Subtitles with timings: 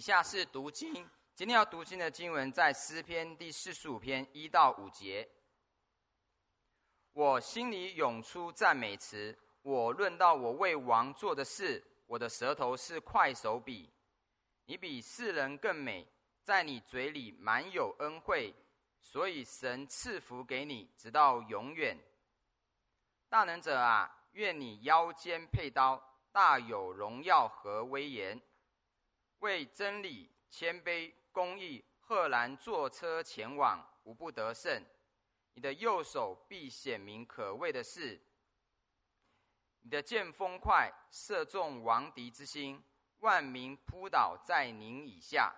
[0.00, 5.28] 以下是读经，今天要读经的经文在诗篇第四十五篇一到五节。
[7.12, 13.92] 我心里涌出赞美词，我论到我为王做的事，我的舌头是快手笔。
[14.64, 16.08] 你比世人更美，
[16.42, 18.54] 在你嘴里满有恩惠，
[19.02, 21.94] 所以神赐福给你，直到永远。
[23.28, 28.40] 大能者啊，愿你腰间佩刀，大有荣耀和威严。
[29.40, 34.82] 为真理、谦卑、公义，赫然坐车前往，无不得胜。
[35.54, 38.20] 你的右手必显明可畏的事。
[39.82, 42.82] 你的箭锋快，射中王敌之心，
[43.20, 45.54] 万民扑倒在您以下。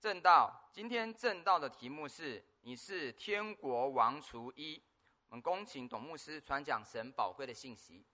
[0.00, 4.82] 正道，今天正道的题目是：你是天国王厨一。
[5.28, 8.04] 我们恭请董牧师传讲神宝贵的信息。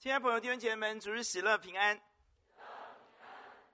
[0.00, 2.00] 亲爱的朋友、弟兄姐妹们，主日喜乐平安。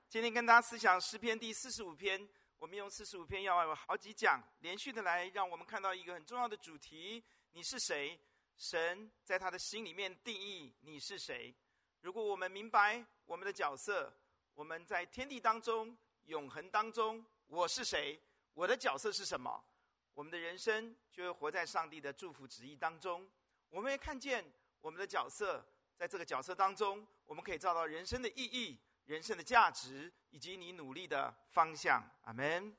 [0.09, 8.19] 今天跟大家思想诗篇第四十五篇，我们用四十五篇要有好几讲，连续的来，让我们看到一个很重要的主题：你是谁？
[8.57, 11.55] 神在他的心里面定义你是谁。
[12.01, 14.13] 如果我们明白我们的角色，
[14.55, 18.21] 我们在天地当中、永恒当中，我是谁？
[18.53, 19.65] 我的角色是什么？
[20.13, 23.31] 我们的人生就会活在上帝的祝福旨意当中。
[23.69, 24.45] 我们会看见
[24.81, 25.65] 我们的角色。
[25.97, 32.03] 在这个角色当中，我们可以找到人生的意义、人生的价值，以及你努力的方向。
[32.25, 32.77] 阿门。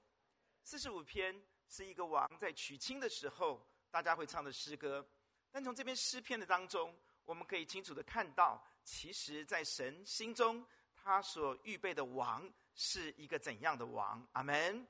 [0.64, 5.04] 四十五篇是一个王在娶亲的时候，大家会唱的诗歌。
[5.50, 14.26] 但从这篇诗篇的当中，我们可以清楚的看到，其实，在神心中，他所预备的王是一个怎样的王。
[14.34, 14.86] 阿门。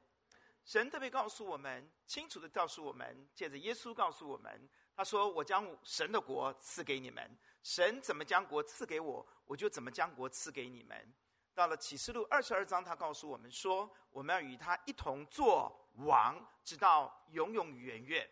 [0.66, 11.14] 神特别告诉我们，清楚的告诉我们，借着耶稣告诉我们，他说：“我将神的国赐给你们。”神怎么将国赐给我，我就怎么将国赐给你们。
[11.54, 18.28] 到了启示录二十二章，他告诉我们说，我们要与他一同做王，直到永永远远。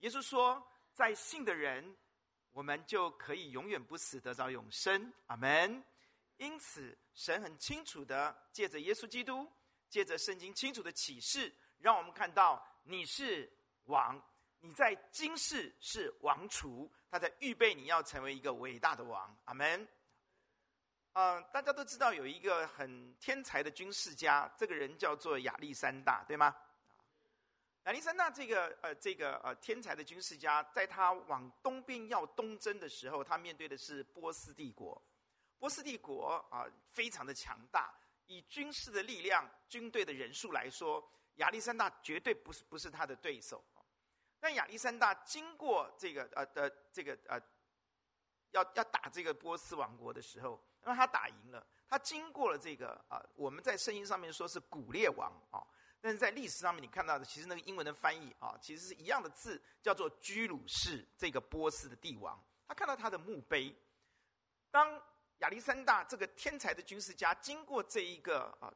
[0.00, 0.60] 耶稣说，
[0.92, 1.96] 在信的人，
[2.50, 5.12] 我们就可以永远不死，得着永生。
[5.28, 5.84] 阿门。
[6.38, 9.48] 因此，神很清楚的借着耶稣基督，
[9.88, 13.48] 借着圣经清楚的启示，让我们看到你是
[13.84, 14.20] 王。
[14.60, 19.36] 你在今世是王储，他在预备你要成为一个伟大的王。
[19.44, 19.86] 阿门。
[21.12, 26.54] 呃，大家都知道有一个很天才的军事家，这个人叫做亚历山大，对吗？
[27.84, 35.00] 亚历山大这个呃这个呃天才的军事家，在他往东边要东征的时候，他面对的是波斯帝国。
[35.58, 37.92] 波斯帝国啊、非常的强大，
[38.26, 41.02] 以军事的力量、军队的人数来说，
[41.36, 43.64] 亚历山大绝对不是不是他的对手。
[44.40, 47.40] 但亚历山大经过这个呃的这个呃，
[48.52, 51.66] 要要打这个波斯王国的时候，那么他打赢了。
[51.88, 55.66] 他经过了这个啊、呃，我们在圣经上面说是古列王啊、哦，
[56.00, 62.38] 但是在历史上面你看到的，其实那个英文的翻译啊、哦，其实是一样的字，叫做居鲁士这个波斯的帝王。
[62.66, 63.74] 他看到他的墓碑，
[64.70, 65.02] 当
[65.38, 68.70] 亚历山大这个天才的军事家经过这一个啊、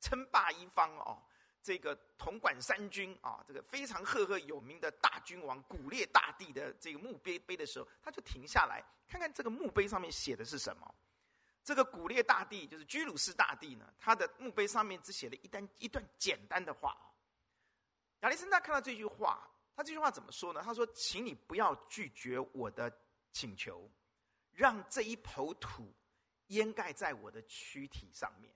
[0.00, 1.22] 称霸一方哦。
[1.62, 10.94] 这个统管三军啊，这个非常赫赫有名的大君王古列大帝的这个墓碑碑的时候，他就停下来看看这个墓碑上面写的是什么。
[11.62, 16.96] 这个古列大帝就是居鲁士大帝呢，他的墓碑上面只写了一段一段简单的话。
[18.20, 20.62] 亚历山大看到这句话，他这句话怎么说呢？
[20.64, 22.90] 他说：“请你不要拒绝我的
[23.32, 23.90] 请求，
[24.52, 25.94] 让这一抔土
[26.46, 28.52] 掩盖在我的躯体上面。”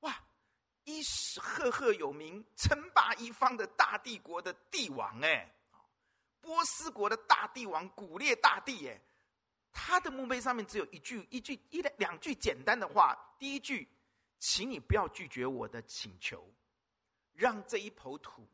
[0.00, 0.24] 哇！
[0.84, 5.52] 一时赫赫有名、称霸一方的大帝国的帝王，哎，
[6.40, 9.00] 波斯国的大帝王古列大帝，哎，
[9.72, 13.16] 他的墓碑上面只有一句、一句、一两句简单的话。
[13.38, 13.88] 第一句，
[14.38, 16.52] 请你不要拒绝我的请求，
[17.32, 18.48] 让这一抔土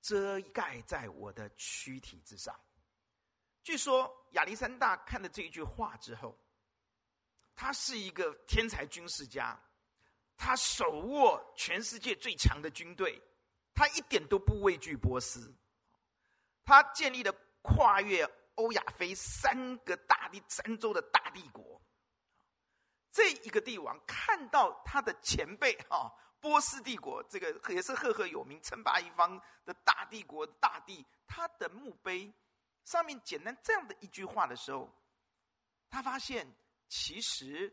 [0.00, 2.58] 遮盖在我的躯体之上。
[3.62, 6.36] 据说亚历山大看了这一句话之后，
[7.54, 9.58] 他是一个天才军事家。
[10.42, 13.20] 他手握全世界最强的军队，
[13.74, 15.54] 他一点都不畏惧波斯。
[16.64, 21.78] 他建立了跨越欧亚非三个大地三洲的大帝国。
[23.12, 26.10] 这一个帝王看到他的前辈哈
[26.40, 32.32] 波斯帝国，这个也是赫赫有名、称霸一方的大帝国大帝，他的墓碑
[32.86, 34.90] 上面简单这样的一句话的时候，
[35.90, 36.50] 他发现
[36.88, 37.70] 其实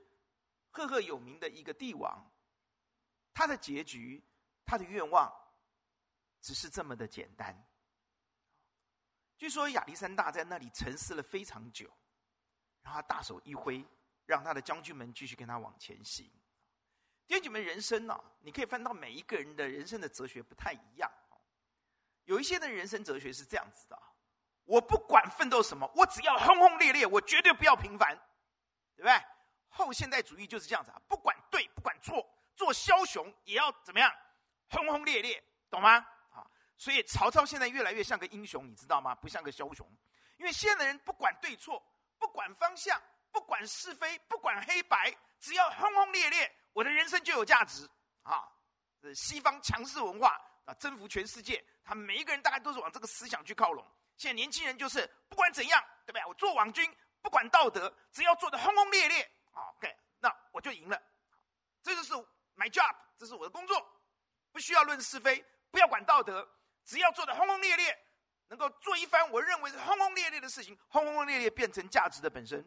[0.70, 2.30] 赫赫有名的一个帝王。
[3.38, 4.20] 他的结局，
[4.66, 5.32] 他的愿望，
[6.42, 7.56] 只是这么的简单。
[9.38, 11.88] 据说亚历山大在那里沉思了非常久，
[12.82, 13.86] 然后他大手一挥，
[14.26, 16.28] 让他的将军们继续跟他往前行。
[17.28, 21.08] 弟兄们，人生呢、你可以翻到每一个人的人生的哲学不太一样。
[22.24, 24.02] 有一些的人生哲学是这样子的：
[24.64, 28.18] 我不管奋斗什么，我只要轰轰烈烈，我绝对不要平凡，
[28.96, 29.14] 对不对？
[29.70, 34.14] 后现代主义就是这样子啊，不管对不管错，做枭雄也要怎么样，
[34.72, 35.96] 轰轰烈烈，懂吗？
[36.32, 36.46] 啊
[36.76, 39.16] 所以曹操现在越来越像个英雄，你知道吗？
[39.16, 39.90] 不像个枭雄，
[40.38, 41.82] 因为现在的人不管对错，
[42.20, 43.02] 不管方向，
[43.32, 47.90] 不管是非，不管黑白，只要轰轰烈烈，我的人生就有价值
[48.24, 48.48] 啊！
[49.02, 53.86] 这西方强势文化啊，征服全世界，他每一个人大概都是往这个思想去靠拢。
[54.18, 56.26] 现在年轻人就是不管怎样，对不对？
[56.26, 59.24] 我做网军，不管道德，只要做的轰轰烈烈，
[59.54, 61.02] 啊，OK，那我就赢了。
[61.82, 62.14] 这就是
[62.58, 63.88] my job，这是我的工作，
[64.52, 66.48] 不需要论是非，不要管道德。
[66.84, 67.98] 只要做的轰轰烈烈，
[68.48, 72.66] 能够做一番我认为是轰轰烈烈的事情，轰轰烈烈变成价值的本身，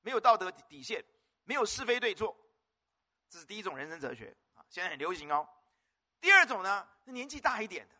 [0.00, 1.04] 没有道德底线，
[1.44, 2.34] 没有是非对错，
[3.28, 5.46] 这是第一种人生哲学啊，现在很流行哦。
[6.20, 7.94] 第二种呢，年纪大一点的，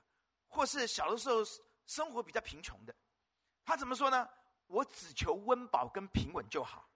[0.49, 1.43] 或是小的时候
[1.87, 2.94] 生活比较贫穷的，
[3.64, 4.29] 他怎么说呢？
[4.67, 6.88] 我只求温饱跟平稳就好，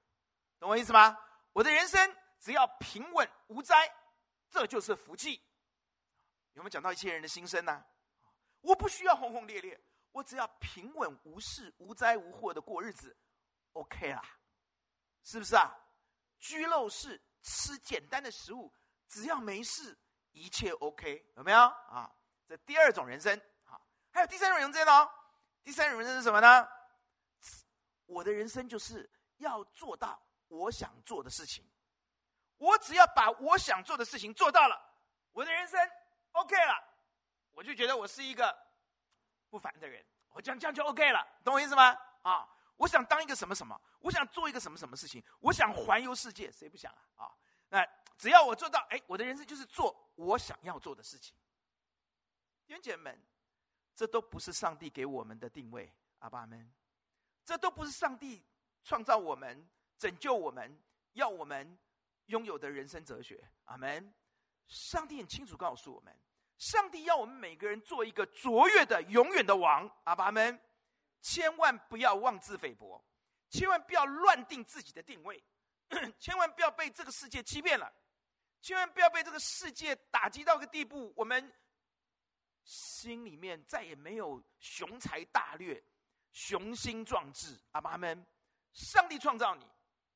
[0.59, 1.19] 懂我意思吗？
[1.53, 3.91] 我的人生只要平稳无灾，
[4.51, 5.43] 这就是福气。
[6.53, 7.83] 有没有讲到一些人的心声呢、
[8.61, 9.83] 我不需要轰轰烈烈，
[10.13, 13.17] 我只要平稳无事、无灾无祸的过日子
[13.73, 14.23] ，OK 啦，
[15.23, 15.75] 是不是啊？
[16.39, 18.71] 居陋室，吃简单的食物，
[19.09, 19.99] 只要没事，
[20.33, 22.15] 一切 OK，有没有啊？
[22.47, 23.81] 这第二种人生，啊，
[24.11, 25.11] 还有第三种人生哦。
[25.63, 26.69] 第三种人生是什么呢？
[28.05, 31.67] 我的人生就是要做到我想做的事情，
[32.59, 34.81] 我只要把我想做的事情做到了，
[35.33, 35.79] 我的人生。
[36.33, 36.83] OK 了，
[37.53, 38.57] 我就觉得我是一个
[39.49, 41.97] 不凡的人，我这样这样就 OK 了，懂我意思吗？
[42.23, 47.25] 啊，我想当一个什么什么，我想做一个什么什么事情，我想环游世界，谁不想啊？
[47.25, 47.37] 啊，
[47.69, 47.87] 那
[48.19, 51.37] 只要我做到，哎，我的人生就是做我想要做的事情。
[52.67, 53.17] 弟兄姐们，
[53.95, 56.75] 这都不是上帝给我们的定位，阿爸们，
[57.45, 58.45] 这都不是上帝
[58.83, 61.79] 创造我们、拯救我们、要我们
[62.27, 64.15] 拥有的人生哲学，阿门。
[64.67, 66.19] 上帝很清楚告诉我们，
[66.57, 69.91] 上帝要我们每个人做一个卓越的、永远的王。
[70.05, 70.59] 阿爸们，
[71.21, 73.05] 千万不要妄自菲薄，
[73.51, 75.45] 千万不要乱定自己的定位，
[76.19, 77.93] 千万不要被这个世界欺骗了，
[78.63, 81.53] 千万不要被这个世界打击到个地步，我们
[82.65, 85.85] 心里面再也没有雄才大略、
[86.33, 87.61] 雄心壮志。
[87.73, 88.27] 阿爸们，
[88.73, 89.67] 上帝创造你，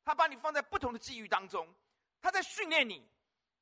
[0.02, 1.68] 他把你放在不同的际遇当中，
[2.20, 3.08] 他在训练你。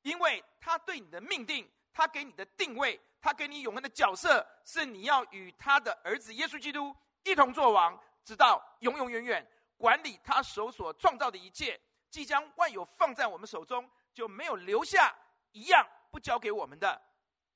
[0.03, 9.45] 因为他对你的命定，他给你的定位，他给你永恒的角色，是你要与他的儿子耶稣基督一同作王，直到永永远远，
[9.75, 11.77] 管理他手所创造的一切。
[12.09, 15.13] 即将万有放在我们手中，就没有留下
[15.51, 17.01] 一样不交给我们的。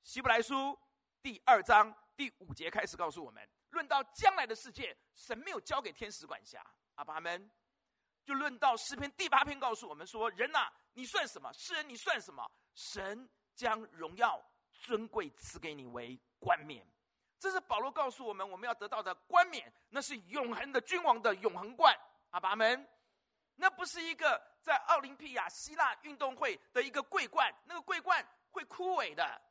[0.02, 0.78] 希伯来书
[1.22, 6.62] 第二章第五节开始告诉我们，论到将来的世界，神没有交给天使管辖。
[6.96, 7.50] 阿爸们。
[8.24, 11.52] 就论到诗篇第八篇，告诉我们说：“人呐，你算什么？
[11.52, 12.50] 世人，你算什么？
[12.74, 16.86] 神将荣耀尊贵赐给你为冠冕。”
[17.38, 21.96] 这是保罗告诉我们，我们要得到的冠冕，那是永恒的君王的永恒冠。
[22.30, 22.88] 阿爸们，
[23.56, 29.42] 那不是一个在奥林匹亚希腊运动会的一个桂冠，那个桂冠会枯萎的，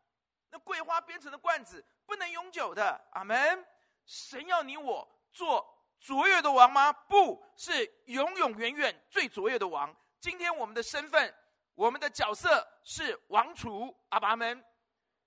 [0.50, 3.10] 那桂花编成的冠子不能永久的。
[3.13, 3.65] 阿门。
[4.05, 5.77] 神要你我做。
[6.00, 6.91] 卓越的王吗？
[6.91, 9.95] 不是永永远远最卓越的王。
[10.21, 11.35] 今天我们的身份，
[11.73, 13.93] 我们的角色是王厨。
[14.09, 14.63] 阿爸们，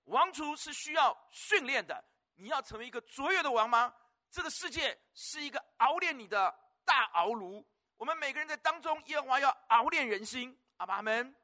[0.05, 2.01] 王厨是需要训练的。
[2.35, 3.93] 你要成为一个卓越的王吗？
[4.31, 6.53] 这个世界是一个熬炼你的
[6.85, 7.65] 大熬炉。
[7.97, 10.57] 我们每个人在当中，耶和华要熬炼人心。
[10.77, 11.35] 阿爸们，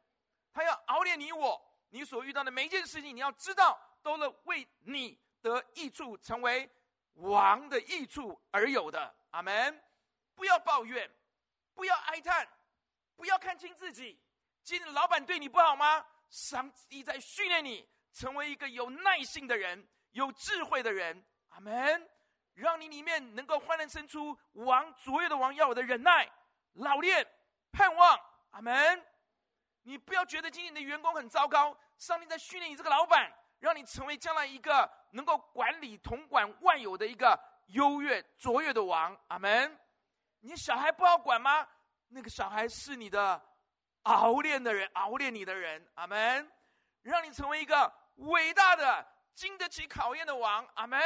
[0.54, 6.70] 他要熬炼你我，你所遇到的每一件事情，你要知道，都是为你得益处，成为
[7.16, 9.14] 王的益处而有的。
[9.32, 9.84] 阿门！
[10.36, 11.10] 不要抱怨，
[11.74, 12.48] 不要哀叹，
[13.22, 14.20] 不要看清自己。
[14.64, 16.04] 今天老板对你不好吗？
[16.32, 21.24] 上帝在训练你，成为一个有耐性的人，有智慧的人。
[21.50, 22.10] 阿门！
[22.56, 26.28] 让你里面能够焕然生出王卓越的王要有的忍耐、
[26.74, 27.24] 老练、
[27.72, 28.20] 盼望。
[28.50, 29.06] 阿门！
[29.84, 37.40] 你不要觉得今天的员工很糟糕，上帝在训练你这个老板，让你成为将来一个能够管理、统管万有的一个。
[37.68, 39.80] 优越卓越的王，阿门。
[40.40, 41.68] 你小孩不好管吗？
[42.14, 43.42] 那个小孩是你的
[44.04, 46.52] 熬炼的人，熬炼你的人，阿门。
[47.04, 50.66] 让你成为一个伟大的、经得起考验的王。
[50.76, 51.00] 阿门。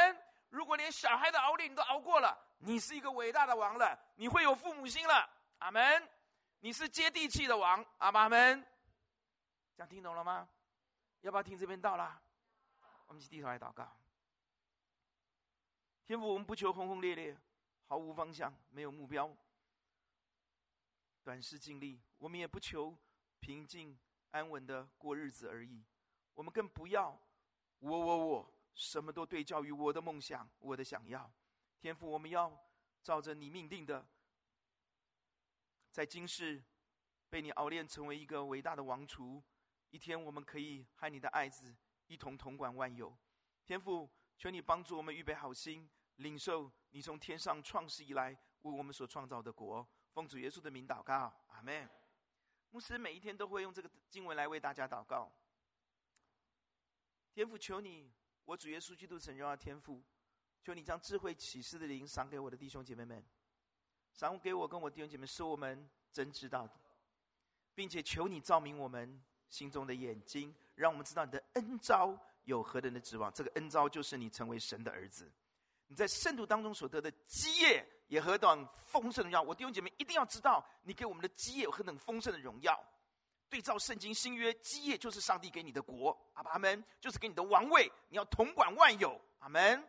[0.50, 5.28] 如果连小孩的熬炼你都熬过了，你是一个伟大的王了，你会有父母心了。
[5.58, 6.08] 阿门。
[6.60, 7.84] 你是接地气的王。
[7.98, 8.66] 阿门。
[9.76, 10.48] 这样听懂了吗？
[11.20, 12.20] 要不要听这边道了？
[13.06, 13.88] 我们一起低头来祷告。
[16.04, 17.36] 天父，我们不求轰轰烈烈，
[17.86, 19.30] 毫无方向，没有目标，
[21.26, 22.00] 短视尽力。
[22.18, 22.96] 我们也不求
[23.40, 23.98] 平静
[24.30, 25.84] 安稳的过日子而已。
[26.34, 27.20] 我们更不要
[27.80, 31.28] 我我我，什么都对焦于我的梦想，我的想要。
[31.80, 32.56] 天父，我们要
[33.02, 34.06] 照着你命定的，
[35.90, 36.62] 在今世
[37.28, 39.42] 被你熬炼成为一个伟大的王储。
[39.90, 41.74] 一天，我们可以和你的爱子
[42.06, 43.12] 一同统管万有。
[43.64, 45.90] 天父，求你帮助我们预备好心。
[46.16, 48.30] 领受你从天上创世以来
[48.62, 51.86] 为我们所创造的国，奉主耶稣的名祷告，阿门。
[52.70, 55.30] 牧师每一天都会用这个经文来为大家祷告。
[57.34, 58.10] 天父，求你，
[58.46, 60.02] 我主耶稣基督神荣耀天父，
[60.62, 63.22] 求你将智慧启示的灵赏给我的弟兄姐妹们，
[64.14, 66.72] 赏给我跟我弟兄姐妹，使我们真知道的，
[67.74, 73.30] 并且求你照明我们心中的眼睛，让我们知道你的恩召有何等的指望。
[73.34, 75.30] 这个恩召就是你成为神的儿子。
[75.88, 79.42] 你在圣徒当中所得的基业也何等丰盛的荣耀！
[79.42, 82.78] 我弟兄姐妹一定要知道，你给我们的基业有何等丰盛的荣耀。
[83.48, 89.88] 对照圣经新约，基业就是上帝给你的国，阿门，就是给你的王位，你要统管万有，阿门。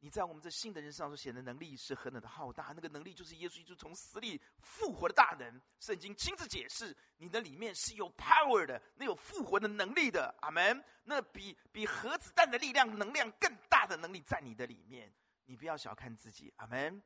[0.00, 2.72] 你在我们这信的人身上所显的能力是何等的浩大！
[2.74, 5.60] 那个能力就是耶稣基督从死里复活的大能。
[5.80, 10.84] 圣经亲自解释，你的里面是有 power 的，那有复活的能力的，阿门。
[11.04, 15.12] 那比比核子弹的力量、能量更大的能力在你的里面，
[15.44, 17.02] 你不要小看自己，阿门。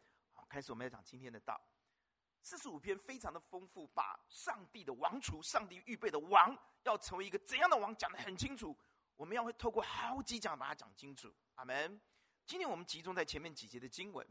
[0.50, 1.58] 开始我们要讲今天的道。
[2.42, 8.76] 四十五篇非常的丰富，把上帝的王储、上帝预备的王要成为一个怎样的王讲得很清楚。
[9.14, 12.00] 我们要会透过好几讲把它讲清楚，阿门。
[12.46, 14.26] 今天我们集中在前面几节的经文，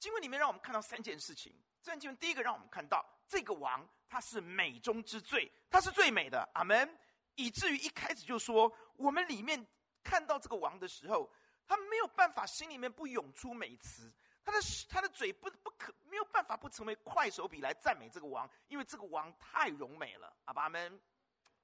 [0.00, 1.54] 经文里面让我们看到三件事情。
[1.80, 6.98] 这段经文第一个让我们看到这个王他是美中之最，他是最美的，阿门。
[7.34, 9.64] 以至于一开始就说，我们里面
[10.02, 11.30] 看到这个王的时候，
[11.66, 14.12] 他没有办法心里面不涌出美词，
[14.44, 14.58] 他的
[14.88, 21.00] 他的嘴不不可没有办法不成为快手笔来赞美这个王，因为这个王太荣美了，阿门，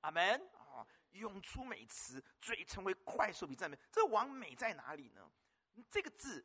[0.00, 5.28] 阿门啊，涌出美词，嘴成为快手笔赞美，这个王美在哪里呢？
[5.90, 6.44] 这个字，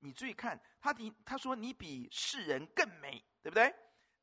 [0.00, 3.74] 你注意看，他的他说你比世人更美，对不对？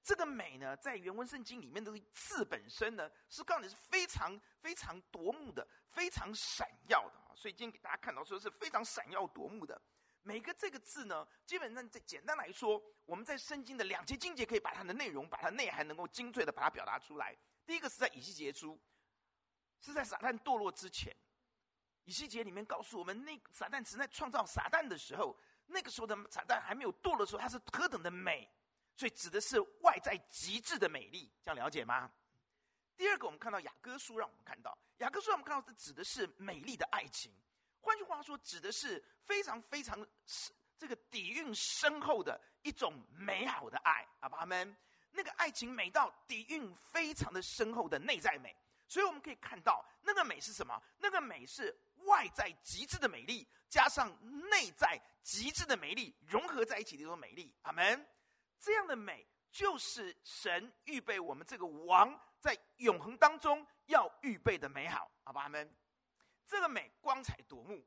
[0.03, 7.35] 这个美呢，在原文圣经里面的字本身呢，是告诉你是非常非常夺目的，非常闪耀的啊。
[7.35, 9.79] 所以今天给大家看到说是非常闪耀夺目的。
[10.23, 17.35] 每个这个字呢，基本上在简单来说，我们在圣经的两节经节可以把它的内容、把它内涵能够精确的把它表达出来。
[17.65, 18.79] 第一个是在以西结书，
[19.79, 21.15] 是在撒旦堕落之前。
[22.05, 25.37] 以西结里面告诉我们，那撒旦只在创造撒旦的时候，
[25.67, 28.49] 那个时候的撒旦还没有堕落的时候，它是何等的美，
[28.95, 32.11] 所以指的是外在极致的美丽，这样了解吗？
[32.97, 37.31] 第二个，我们看到雅歌书，让我们看到雅歌书，让我们看到这指的是美丽的爱情，
[37.81, 40.07] 换句话说，指的是非常非常
[40.77, 44.75] 这个底蕴深厚的一种美好的爱，阿爸们，
[45.11, 48.55] 那个爱情美到底蕴非常的深厚的内在美，
[48.87, 50.81] 所以我们可以看到那个美是什么？
[50.99, 51.77] 那个美是。
[52.05, 54.11] 外在极致的美丽，加上
[54.49, 57.53] 内在极致的美丽，融合在一起的一种美丽。
[57.61, 58.07] 阿门。
[58.59, 65.11] 这样的美，就是神预备我们这个王在永恒当中要预备的美好。
[65.23, 65.71] 好吧，阿门。
[66.51, 67.81] 这个美光彩夺目，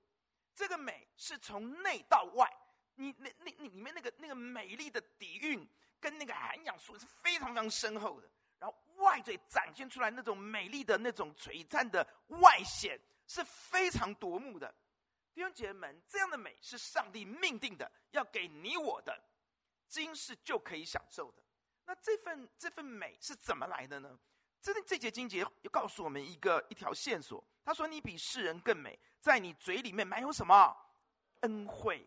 [0.54, 2.50] 这个美是从内到外，
[2.94, 5.68] 你那那那里面那个那个美丽的底蕴
[6.00, 8.30] 跟那个涵养素是非常非常深厚的。
[8.58, 12.98] 然后外在展现出来那种美丽的那种璀璨的外显。
[13.26, 14.70] 是非常夺目的，
[15.32, 19.18] 弟兄姐妹们，这样的美是上帝命定的，要给你我的，
[19.88, 21.42] 今世就可以享受的。
[21.86, 24.18] 那这份这份美是怎么来的呢？
[24.72, 27.44] 这这节经节又告诉我们一个一条线索。
[27.62, 30.74] 他说：“你比世人更美，在你嘴里面埋有什么？
[31.40, 32.06] 恩惠。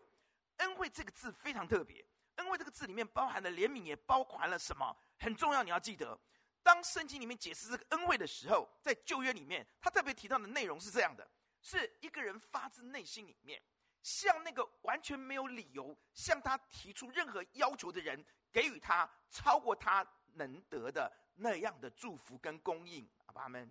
[0.56, 4.96] 恩惠这个字非常特别，恩惠这个字里面包含了怜悯，也包含了什么？
[5.18, 6.18] 很重要，你要记得。”
[6.60, 11.30] 当圣经里面解释这个恩惠的时候，在旧约里面，他特别提到的内容是这样的：
[11.62, 13.62] 是一个人发自内心里面，
[14.02, 18.22] 向那个完全没有理由向他提出任何要求的人，
[18.52, 23.08] 给予他超过他能得的那样的祝福跟供应。
[23.26, 23.70] 阿爸们，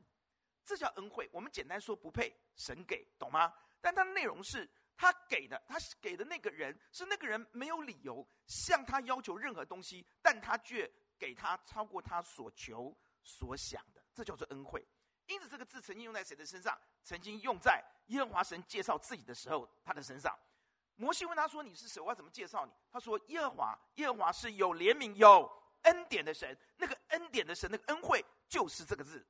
[0.66, 1.30] 这叫恩惠。
[1.32, 3.54] 我们简单说，不配神给，懂吗？
[3.80, 10.92] 但他的内容是他给的，他给的那个人是那个人没有理由向他要求任何东西，但他却。
[11.20, 14.86] 给他超过他所求所想的，这叫做恩惠。
[15.26, 16.80] 因此这个字曾经用在谁的身上？
[17.04, 20.38] 曾经用在耶和华神介绍自己的时候，他的身上。
[20.96, 22.00] 摩西问他说：“你是谁？
[22.00, 25.52] 我要怎么介绍你？”他说：“耶和华，耶和华是有怜悯、有
[25.84, 26.58] 恩典的神。
[26.78, 29.26] 那个恩典的神，那个恩惠，就是这个字。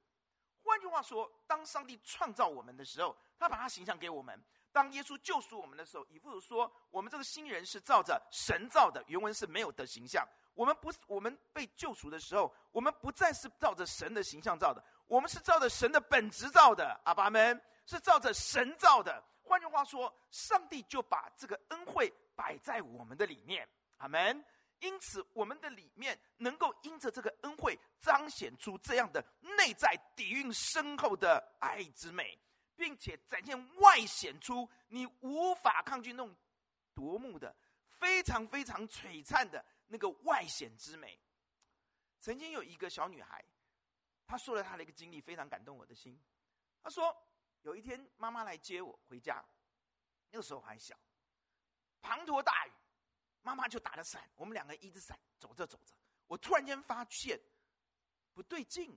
[0.63, 4.37] 换句话说，当上帝创造我们的时候，他把他形象给我们；
[4.71, 9.03] 当耶稣救赎我们的时候，以弗说，我们这个新人是照着神造的。
[9.07, 10.27] 原文是没有的形象。
[10.53, 16.99] 我们不是我们被救赎的时候，我们不再是照着神的形象造的，我们是照着神的本质造的。
[17.05, 23.65] 阿爸们是照着神造的。”换句话说，上帝就把这个恩惠摆在我们的里面，
[23.99, 24.43] 阿门。
[24.79, 32.39] 因此，我们的里面能够因着这个恩惠，彰显出这样的内在底蕴深厚的爱之美，
[32.75, 36.35] 并且展现外显出你无法抗拒那种
[36.93, 37.55] 夺目的、
[37.99, 41.19] 非常非常璀璨的那个外显之美。
[42.19, 43.43] 曾经有一个小女孩，
[44.25, 46.19] 她说了她的一个经历，非常感动我的心。
[46.81, 47.15] 她说。
[47.63, 49.43] 有一天，妈妈来接我回家，
[50.29, 50.95] 那个时候还小，
[52.01, 52.71] 滂沱大雨，
[53.47, 55.93] 妈妈就打着伞，我们两个一只伞走着走着，
[56.27, 57.39] 我突然间发现
[58.33, 58.93] 不对劲，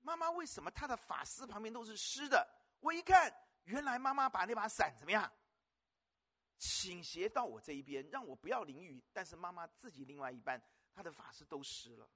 [0.00, 2.44] 妈妈为什么她的发丝旁边都是湿的？
[2.80, 3.32] 我一看，
[3.66, 5.32] 原来妈妈把那把伞怎么样，
[6.58, 10.60] 倾斜到我这一边，让我不要淋雨，但是妈妈自己另外一半，
[10.92, 12.10] 她的发丝都湿了。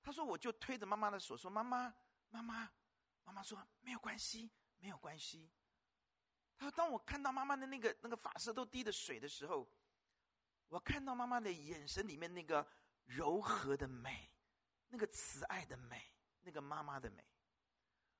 [0.00, 1.92] 她说，我就推着妈妈的手说：“妈妈，
[2.30, 2.70] 妈妈。”
[3.26, 5.50] 妈妈说：“没有关系，没有关系。”
[6.56, 9.68] 他说：“当我看到妈妈的那个那个发丝都滴的水的时候，
[10.74, 12.66] 我看到妈妈的眼神里面那个
[13.04, 14.28] 柔和的美，
[14.88, 16.02] 那个慈爱的美，
[16.40, 17.24] 那个妈妈的美。”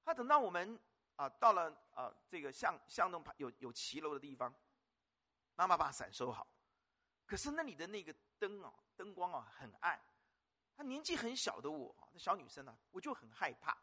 [0.07, 0.79] 他等到我们
[1.17, 4.55] 啊到了啊这个巷巷弄有有骑楼的地方，
[5.57, 6.47] 妈妈把伞收好，
[7.27, 10.01] 可是那里的那个灯啊灯光啊很暗，
[10.77, 13.77] 她年纪很小的我，那小女生呢，我就很害怕。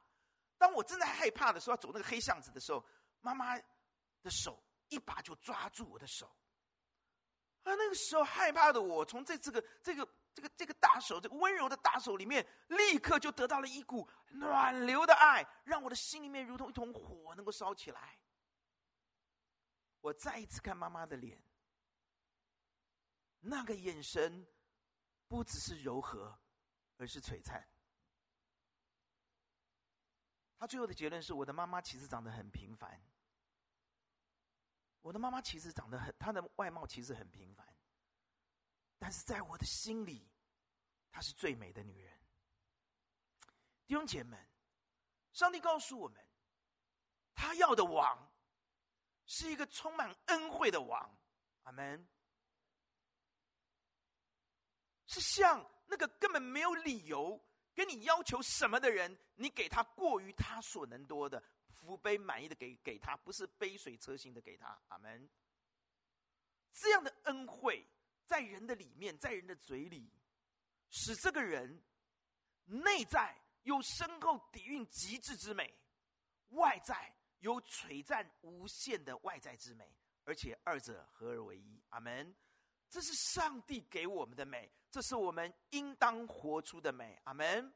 [0.57, 2.81] 当我正在害怕的时候，要走那个黑巷子的时候，
[3.19, 3.57] 妈妈
[4.21, 6.33] 的手一把就抓住我的手。
[7.63, 18.17] 啊那个时候害怕的我，从这这个这个这个这个大手，这个温柔的大手里面，立刻就得到了一股暖流的爱，让我的心里面如同一桶火能够烧起来。
[19.99, 21.39] 我再一次看妈妈的脸，
[23.39, 24.47] 那个眼神
[25.27, 26.39] 不只是柔和，
[26.97, 27.67] 而是璀璨。
[30.57, 32.99] 他最后的结论是：我的妈妈其实长得很平凡。
[35.01, 37.67] 我的妈妈其实长得很，她的外貌其实很平凡，
[38.99, 40.29] 但是在我的心里，
[41.11, 42.19] 她是最美的女人。
[43.85, 44.47] 弟兄姐妹们，
[45.33, 46.25] 上帝告诉我们，
[47.33, 48.31] 他要的王
[49.25, 51.17] 是一个充满恩惠的王。
[51.63, 52.07] 阿门。
[55.07, 57.43] 是像那个根本没有理由。
[57.73, 61.41] 跟你要求什么的人，你给他过于他所能多的，
[61.85, 64.79] 福杯满意的给给他，不是杯水车薪的给他。
[64.87, 65.29] 阿门。
[66.73, 67.85] 这样的恩惠
[68.25, 70.09] 在人的里面，在人的嘴里，
[70.89, 71.83] 使这个人
[72.65, 75.73] 内在有深厚底蕴极致之美，
[76.49, 81.81] 外在有璀璨无限的外在之美，而且二者合而为一。
[81.89, 82.33] 阿门。
[82.89, 87.17] 这是上帝给我们的美，这是我们应当活出的美。
[87.23, 87.73] 阿门。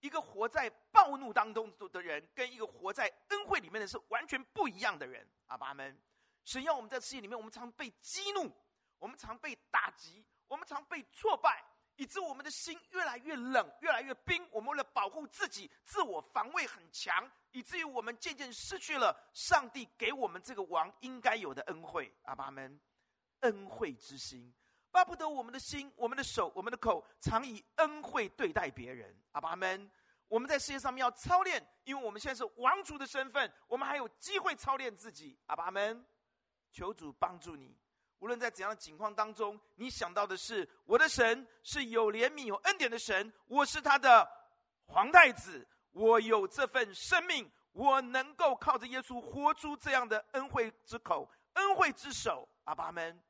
[0.00, 5.26] 一个活在暴怒当中的人，跟一个活在恩惠里面的是完全不一样的人。
[5.46, 5.96] 阿爸们，
[6.44, 8.50] 神要我们在世界里面，我们常被激怒，
[8.98, 11.64] 我们常被打击，我们常被挫败，
[11.96, 14.46] 以致我们的心越来越冷，越来越冰。
[14.50, 22.12] 我们为了保护自己，自我防卫很强，以至于我们渐渐失去了上帝给我们这个王应该有的恩惠。
[22.22, 22.80] 阿爸们。
[23.40, 24.52] 恩惠之心，
[24.90, 29.14] 巴不得我们的心、我们的手、我们的口，常以恩惠对待别人。
[29.32, 29.90] 阿爸们，
[30.28, 35.38] 我们在世界上面要操练，因为我们现在是王族的身份，我们还有机会操练自己。
[35.46, 36.04] 阿爸们，
[36.72, 37.76] 求主帮助你，
[38.18, 44.28] 无论在怎样的境况当中，你想到的是我的神是有怜悯、有恩典的神，我是他的
[44.86, 52.48] 皇太子，我有这份生命，我能够靠着耶稣活出这样的恩惠之口、恩惠之手。
[52.64, 53.20] 阿爸们。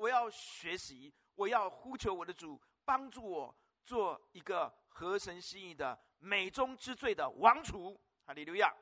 [0.00, 8.00] 我要学习，我要呼求我的主帮助我做一个合神心意的美中之最的王储。
[8.24, 8.74] 哈利路亚。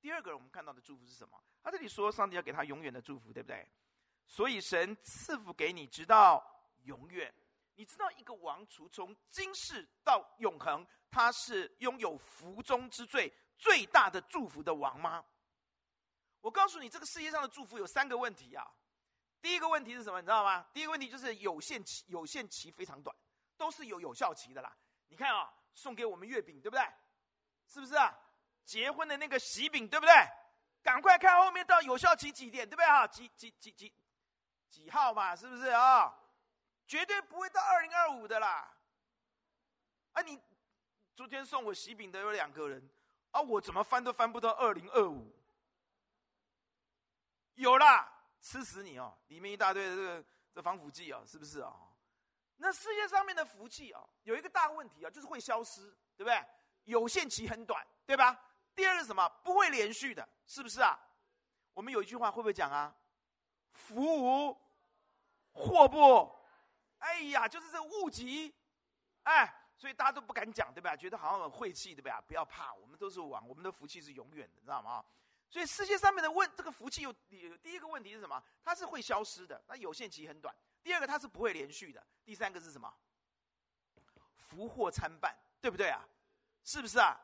[0.00, 1.38] 第二个，我们看到的祝福是什么？
[1.62, 3.68] 他这里说，上帝要给他永远的祝福，对不对？
[4.26, 6.42] 所以神赐福给你，直到
[6.84, 7.30] 永远。
[7.74, 15.22] 你知道，一个王储从今世到永恒，他是拥有福中之最、最大的祝福的王吗？
[16.40, 18.66] 我告诉你，这个世界上的祝福有三个问题啊。
[19.42, 20.20] 第一个问题是什么？
[20.20, 20.66] 你知道吗？
[20.72, 23.14] 第一个问题就是有限期，有限期非常短，
[23.56, 24.76] 都是有有效期的啦。
[25.08, 26.84] 你看啊、送给我们月饼，对不对？
[27.66, 28.16] 是不是啊？
[28.64, 30.12] 结婚的那个喜饼，对不对？
[30.82, 32.86] 赶快看后面到有效期几点，对不对？
[32.86, 33.92] 哈，几几几几
[34.68, 36.14] 几号嘛，是不是啊？
[36.86, 38.72] 绝对不会到二零二五的啦。
[40.12, 40.40] 啊，你
[41.14, 42.88] 昨天送我喜饼的有两个人，
[43.30, 45.30] 啊，我怎么翻都翻不到二零二五。
[47.54, 49.16] 有啦，吃死你哦！
[49.28, 50.24] 里面一大堆的这个
[50.54, 51.74] 这防腐剂啊，是不是啊？
[52.56, 56.44] 那世界上面的福气啊，有一个大问题啊，就是会消失，对不对？
[56.84, 58.38] 有限期很短，对吧？
[58.74, 59.28] 第二是什么？
[59.44, 60.98] 不会连续的，是不是啊？
[61.74, 62.94] 我们有一句话会不会讲啊？
[63.72, 64.58] 福无
[65.52, 66.34] 祸不，
[66.98, 68.54] 哎呀，就是这个物极，
[69.24, 70.96] 哎，所以大家都不敢讲，对吧？
[70.96, 72.20] 觉得好像很晦气，对吧？
[72.26, 75.04] 不要怕，我们都是王，我们的福气是永远的，知道吗？
[75.50, 78.40] 所以世界上面的问这个福气有有第一个问题是什么？
[78.62, 80.54] 它是会消失的，那有限期很短。
[80.82, 82.02] 第二个它是不会连续的。
[82.24, 82.92] 第三个是什么？
[84.36, 86.06] 福祸参半，对不对啊？
[86.62, 87.18] 是不是啊？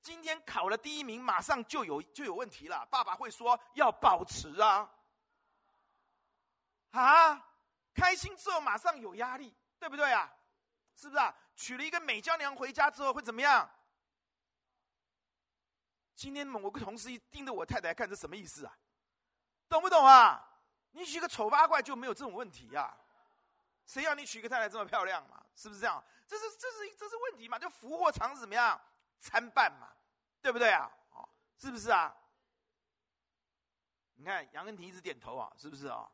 [0.00, 2.86] 今天考了第一名，马上就有就有问题了。
[2.86, 4.88] 爸爸会说要保持啊，
[6.92, 7.48] 啊，
[7.94, 10.32] 开心之后马上有压力，对不对啊？
[10.96, 11.34] 是不是啊？
[11.56, 13.68] 娶了一个美娇娘回家之后会怎么样？
[16.14, 18.78] 今天某个同事一盯着我太太看，这什么意思啊？
[19.68, 20.46] 懂不懂啊？
[20.92, 22.94] 你娶个丑八怪就没有这种问题呀？
[23.86, 25.42] 谁要你娶个太太这么漂亮嘛？
[25.56, 26.02] 是不是这样？
[26.26, 27.58] 这是这是这是问题嘛？
[27.58, 28.80] 就福祸常怎么样
[29.18, 29.88] 参半嘛？
[30.40, 30.90] 对不对啊？
[31.12, 32.14] 哦，是不是啊？
[34.14, 36.08] 你看杨恩婷一直点头啊，是不是啊？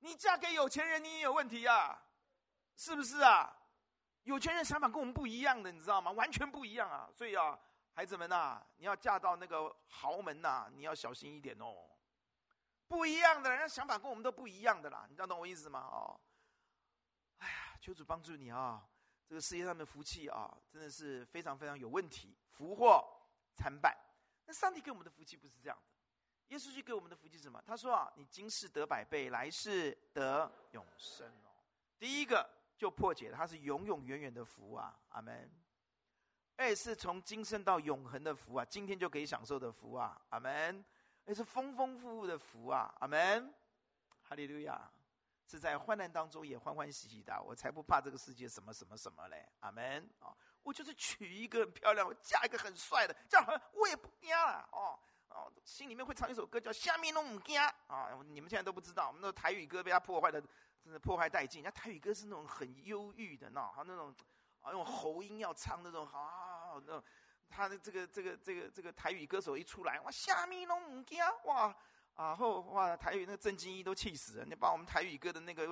[0.00, 1.98] 你嫁给有钱人，你也有问题呀？
[2.76, 3.56] 是不是啊？
[4.24, 6.10] 有钱人想法跟我们不一样的，你知道吗？
[6.12, 7.08] 完全不一样啊！
[7.14, 7.58] 所以啊。
[7.94, 11.90] 孩子们呐、你要嫁到那个豪门呐、你要小心一点哦。
[12.86, 15.80] 不一样的人家想法跟我们都不一样的啦，你知道懂我意思吗？
[15.80, 16.20] 哦，
[17.38, 18.86] 哎呀，求主帮助你啊！
[19.26, 23.02] 这个世界上的福气啊，真的是非常非常有问题，福祸
[23.54, 23.96] 参半。
[24.44, 27.62] 那上帝给我们的福气不是这样的，耶稣基督给我们的福气是什么？
[27.66, 31.54] 他说啊，你今世得百倍，来世得永生哦。
[31.98, 35.00] 第一个就破解了，它是永永远远的福啊！
[35.08, 35.50] 阿门。
[36.56, 38.64] 哎，是从今生到永恒的福啊！
[38.64, 40.20] 今天就可以享受的福啊！
[40.30, 40.84] 阿门。
[41.24, 42.94] 哎，是丰丰富富的福啊！
[43.00, 43.52] 阿门。
[44.22, 44.88] 哈利路亚！
[45.46, 49.48] 是在患难当中也欢欢喜喜的，我才不怕这个世界什么什么什么嘞！
[49.60, 50.08] 阿门。
[50.20, 54.96] 啊，我就是娶一个很漂亮，我嫁一个很帅的，这样我也不惊了哦
[55.30, 58.10] 哦，心里面会唱一首歌叫《虾米拢唔惊》啊！
[58.24, 60.40] 你们现在都不知道，我们的台语歌被他破坏的，
[60.84, 61.62] 真的破坏殆尽。
[61.62, 64.14] 人家台语歌是那种很忧郁的，那那种。
[64.64, 67.02] 啊，用喉音要唱那种，好，那，
[67.50, 71.76] 他的这个这个这个这个台语歌手一出来，哇，虾米拢唔惊，哇，
[72.14, 75.68] 啊后哇，台语那个郑经一都气死了，你把我们台语歌的那个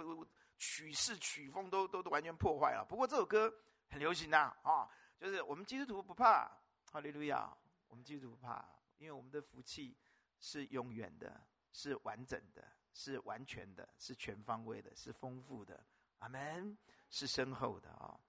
[0.59, 2.85] 曲式曲风都都都完全破坏了。
[2.87, 3.51] 不过这首歌
[3.89, 4.87] 很流行呐，啊，
[5.19, 6.51] 就是我们基督徒不怕，
[6.91, 7.51] 哈利路亚，
[7.89, 8.63] 我们基督徒不怕，
[8.99, 9.97] 因为我们的福气
[10.39, 15.83] 是永远的，是完整的，是完全的，是全方位的，是丰富的，
[16.19, 16.77] 阿门，
[17.09, 18.21] 是深厚的啊。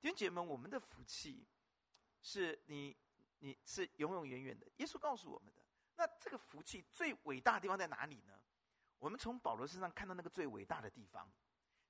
[0.00, 1.46] 弟兄姐妹们，我们的福气
[2.22, 2.96] 是你，
[3.40, 4.66] 你是永永远远的。
[4.76, 5.60] 耶稣告诉我们的。
[5.96, 8.32] 那这个福气最伟大的地方在哪里呢？
[8.98, 11.30] 我们从保罗身上看到那个最伟大的地方。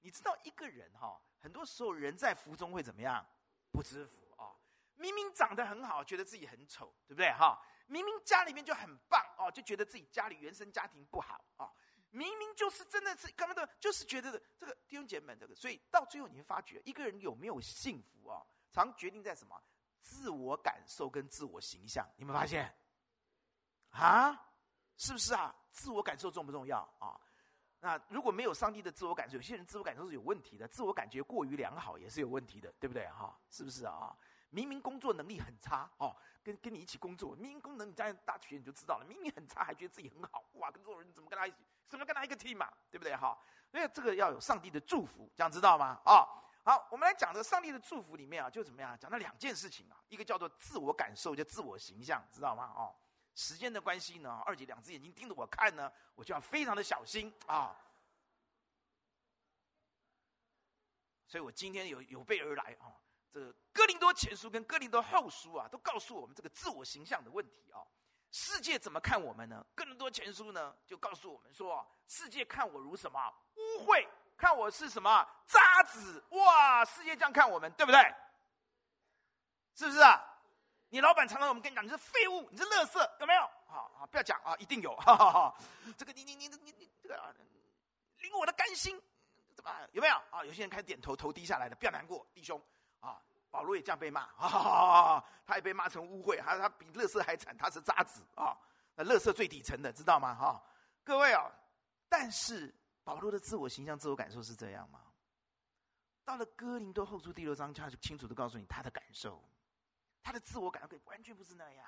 [0.01, 3.25] 你知道一个人哈，很多时候人在福中会怎么样？
[3.71, 4.57] 不知福啊！
[4.97, 7.63] 明明长得很好，觉得自己很丑，对不对哈？
[7.87, 11.71] 明明家里面就很棒哦，就觉得自己家里原生家庭不好啊。
[12.11, 19.61] 明明就是真的是刚刚的，就是觉得的这个弟兄姐妹们这个，所以到最后你会发觉，一个人有没有幸福啊，常决定在什么？
[19.99, 22.09] 自我感受跟自我形象。
[22.17, 22.75] 你们发现？
[23.91, 24.33] 啊，
[24.97, 25.55] 是不是啊？
[25.73, 27.21] 自我感受重不重要啊？
[27.81, 33.39] 那如果没有上帝的自我感受，有些人自我感受是有问题的，自我感觉过于良好也是有问题的，对不对哈？
[33.51, 34.17] 是不是啊？
[34.51, 41.59] 明明工作能力很差哦，跟跟你一起工作，明明工作能力在大学你就知道了，明明很差还觉得自己很好，哇，跟这种人怎么跟他一起？
[41.91, 42.73] 怎么跟他一个 team 嘛？
[42.89, 43.15] 对不对？
[43.17, 43.37] 哈，
[43.73, 46.01] 所以这个要有上帝的祝福，这样知道吗？
[46.05, 46.29] 啊、哦，
[46.65, 48.97] 好，我们来讲这个上帝的祝福里面啊，就怎么样？
[48.97, 52.73] 讲到两件事情啊，一个叫做自我感受，叫自我形象，知道吗？
[52.77, 52.95] 哦，
[53.35, 57.77] 时间的关系呢，二姐两只眼睛盯着我看呢，我就要非常的小心啊。
[61.27, 62.95] 所以我今天有有备而来啊，
[63.33, 67.83] 这个哥林多前书跟哥林多后书啊，都告诉我们这个自我形象的问题啊。
[68.33, 69.65] 世界怎么看我们呢？
[69.75, 73.33] 更多前书呢，就告诉我们说，世界看我如什么？
[73.57, 75.27] 污秽，看我是什么？
[75.47, 76.23] 渣子。
[76.31, 78.01] 哇，世界这样看我们，对不对？
[79.75, 80.23] 是不是啊？
[80.91, 83.43] 你老板常常我们跟你讲，你是废物，你是垃圾，有没有？
[83.67, 84.95] 好好，不要讲啊，一定有。
[84.97, 85.57] 哈哈哈，
[85.97, 87.35] 这个你你你你你这个
[88.19, 89.01] 领我的甘心，
[89.55, 90.15] 怎么有没有？
[90.31, 92.61] 啊，有些人开始点头，头低下来的，不要难过，弟兄，
[93.51, 98.57] 保罗也这样被骂， 啊，他也被骂成污秽，他他比垃圾还惨，他是渣子啊，
[98.95, 100.35] 那垃圾最底层的，知道吗？
[100.35, 100.63] 哈，
[101.05, 101.51] 各位啊，
[102.09, 105.01] 但是保罗的自我形象、自我感受是这样吗？
[106.25, 109.43] 到了哥林多后书第六章，他就清楚的告诉你他的感受，
[110.23, 111.87] 他的自我感受完全不是那样。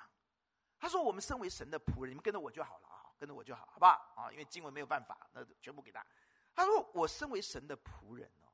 [0.79, 3.91] 他说：“我们身为神的仆人，你们跟着我就好了啊，跟着我就好，好不好？
[4.17, 6.05] 啊，因为经文没有办法，那全部给他。
[6.53, 8.51] 他说：我身为神的仆人哦，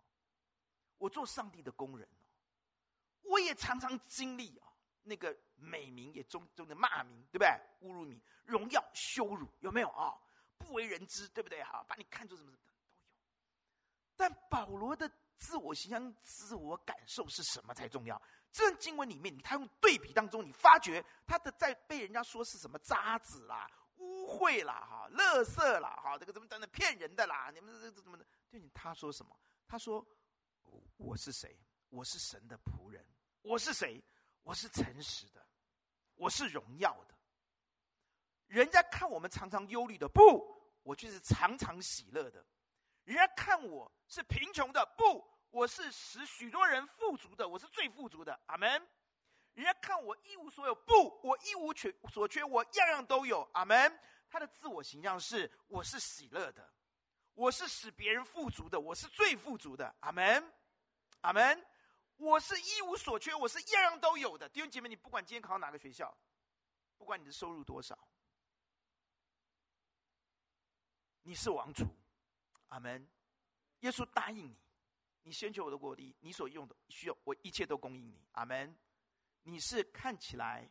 [0.99, 2.07] 我做上帝的工人，
[3.23, 4.67] 我也常常经历啊，
[5.03, 7.47] 那个美名也中中的骂名，对不对？
[7.81, 10.13] 侮辱名、荣耀、羞辱，有没有啊？
[10.57, 11.63] 不为人知，对不对？
[11.63, 12.79] 哈，把你看作什么什么都有。
[14.15, 18.21] 但保罗的。”自我形象、自我感受是什么才重要？
[18.51, 27.49] 这经文里面，他用对比当中，你发觉他的在被人家说是什么渣子啦、污秽啦、哈、垃圾啦、哈，这个怎么等等骗人的啦？
[27.51, 28.25] 你们这这怎么的？
[28.49, 29.33] 对你他说什么？
[29.65, 30.05] 他说
[30.99, 31.57] ：“我是谁？
[31.89, 33.05] 我是神的仆人。
[33.41, 34.01] 我是谁？
[34.43, 35.45] 我是诚实的，
[36.15, 37.15] 我是荣耀的。
[38.47, 42.43] 人家看我们常常忧虑的，不，我却是常常喜乐的。”
[43.05, 48.39] 人家看我是贫穷的，不，我是使许多人富足的，我是最富足的。
[48.47, 48.69] 阿门。
[49.53, 53.47] 人家看我一无所有，不，我一无缺所缺，我样样都有。
[53.53, 53.99] 阿门。
[54.29, 56.71] 他的自我形象是：我是喜乐的，
[57.33, 59.95] 我是使别人富足的，我是最富足的。
[60.01, 60.53] 阿门，
[61.21, 61.65] 阿门。
[62.19, 64.47] 我是一无所缺，我是样样都有的。
[64.49, 66.15] 弟兄姐妹，你不管今天考哪个学校，
[66.97, 67.97] 不管你的收入多少，
[71.23, 71.85] 你是王储。
[72.67, 73.09] 阿门，
[73.79, 74.57] 耶稣答应你，
[75.23, 78.21] 你先求我的国度，你所用的需要我一切都供应你。
[78.33, 78.77] 阿门，
[79.43, 80.69] 你是看起来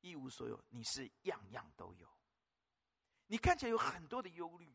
[0.00, 2.10] 一无所有，你是样样都有。
[3.26, 4.74] 你看起来有很多的忧虑，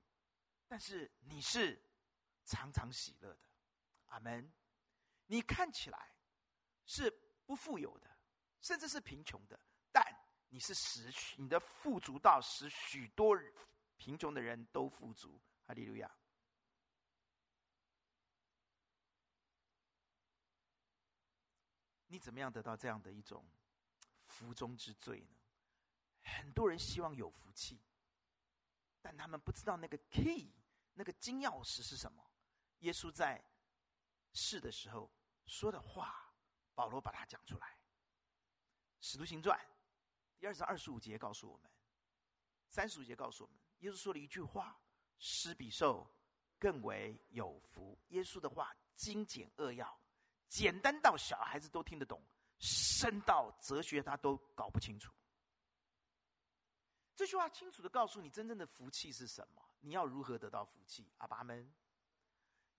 [0.68, 1.84] 但是你是
[2.46, 3.40] 常常喜乐的。
[4.06, 4.54] 阿门，
[5.32, 6.16] 你看起来
[6.88, 7.08] 是
[7.46, 8.10] 不富有的，
[8.62, 9.60] 甚至是贫穷的，
[9.92, 10.04] 但
[10.48, 13.38] 你是使你的富足到使许多
[13.96, 15.40] 贫穷的人都富足。
[15.68, 16.12] 哈利路亚。
[22.08, 23.48] 你怎么样得到这样的一种
[24.26, 25.38] 福中之最呢？
[26.24, 27.80] 很多人希望有福气，
[29.00, 30.52] 但他们不知道那个 key，
[30.96, 32.32] 那个金钥匙是什么。
[32.80, 33.40] 耶稣在
[34.34, 35.12] 世的时候
[35.50, 36.32] 说的话，
[36.76, 37.68] 保罗把它讲出来。
[39.02, 39.58] 《使徒行传》
[40.40, 41.70] 第二章二十五节告诉我们，
[42.68, 44.80] 三十五节告诉我们，耶稣说了一句话
[45.18, 46.08] ：“施比受
[46.60, 50.00] 更为有福。”耶稣的话精简扼要。
[50.48, 52.24] 简单到小孩子都听得懂，
[52.60, 55.12] 深到哲学他都搞不清楚。
[57.16, 59.62] 这句话清楚的告诉你，真正的福气是什么？
[59.80, 61.12] 你要如何得到福气？
[61.18, 61.72] 阿爸们，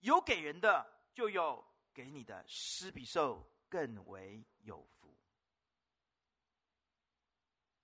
[0.01, 1.65] 有给人的，就有
[2.01, 5.15] 给你的，施比受更为有福。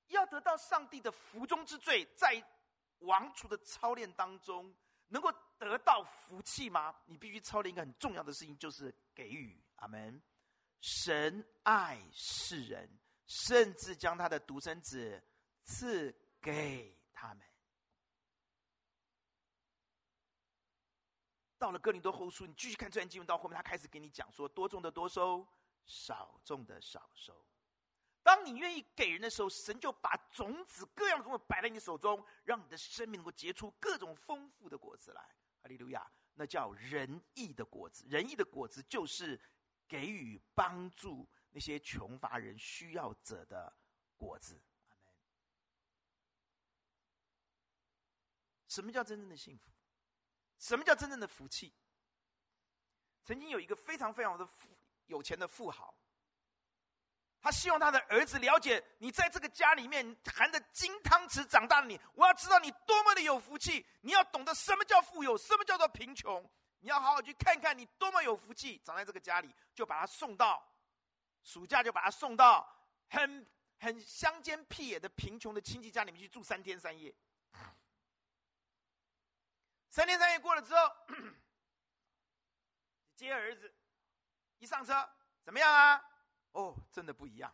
[0.07, 2.43] 要得到上帝的福中之最，在
[3.01, 4.75] 王储的操练当中，
[5.09, 6.97] 能够得到福气吗？
[7.05, 9.63] 你必须操练一个很重要的事情，就是给予。
[9.75, 10.23] 阿门。
[10.81, 12.89] 神爱世人，
[13.27, 15.23] 甚至将他的独生子
[15.63, 17.47] 赐给他们。
[21.59, 25.47] 到了哥林多后书，你继续看这段经文到后面，他开始给你讲说：多种的多收，
[25.85, 27.45] 少种的少收。
[28.23, 35.23] 当你愿意给人的时候，神就把种子各样的种子摆在你手中，让你的生命能够结出各种丰富的果子来。
[35.63, 36.11] 哈利路亚！
[36.35, 38.05] 那叫仁义的果子。
[38.09, 39.41] 仁义的果子就是。
[39.89, 43.73] 给予帮助那些穷乏人需要者的
[44.17, 45.15] 果子，阿门。
[48.67, 49.71] 什么叫真正的幸福？
[50.59, 51.73] 什么叫真正的福气？
[53.25, 54.69] 曾经有一个非常非常的富
[55.07, 55.93] 有钱的富豪，
[57.41, 63.85] 他希望他的儿子了解，你在这个家里面含着金汤匙长大的你，我要知道你多么的有福气。
[64.01, 66.49] 你要懂得什么叫富有，什么叫做贫穷。
[66.81, 70.65] 你要好好去看看，你多么有福气，长在这个家里，就把他送到
[71.43, 72.65] 暑假，就把他送到
[73.09, 73.45] 很
[73.79, 77.13] 很乡间僻野的贫穷的亲戚家里面去住三天三夜。
[79.97, 80.79] 三天三夜过了之后，
[83.17, 83.75] 接儿子，
[84.59, 84.93] 一上车
[85.43, 85.99] 怎么样啊？
[86.53, 87.51] 哦，真的不一样，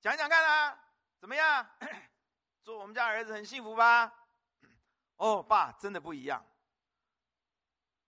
[0.00, 0.76] 讲讲看啊，
[1.20, 1.64] 怎么样？
[2.64, 4.12] 做我们家儿子很幸福吧？
[5.18, 6.44] 哦，爸，真的不一样。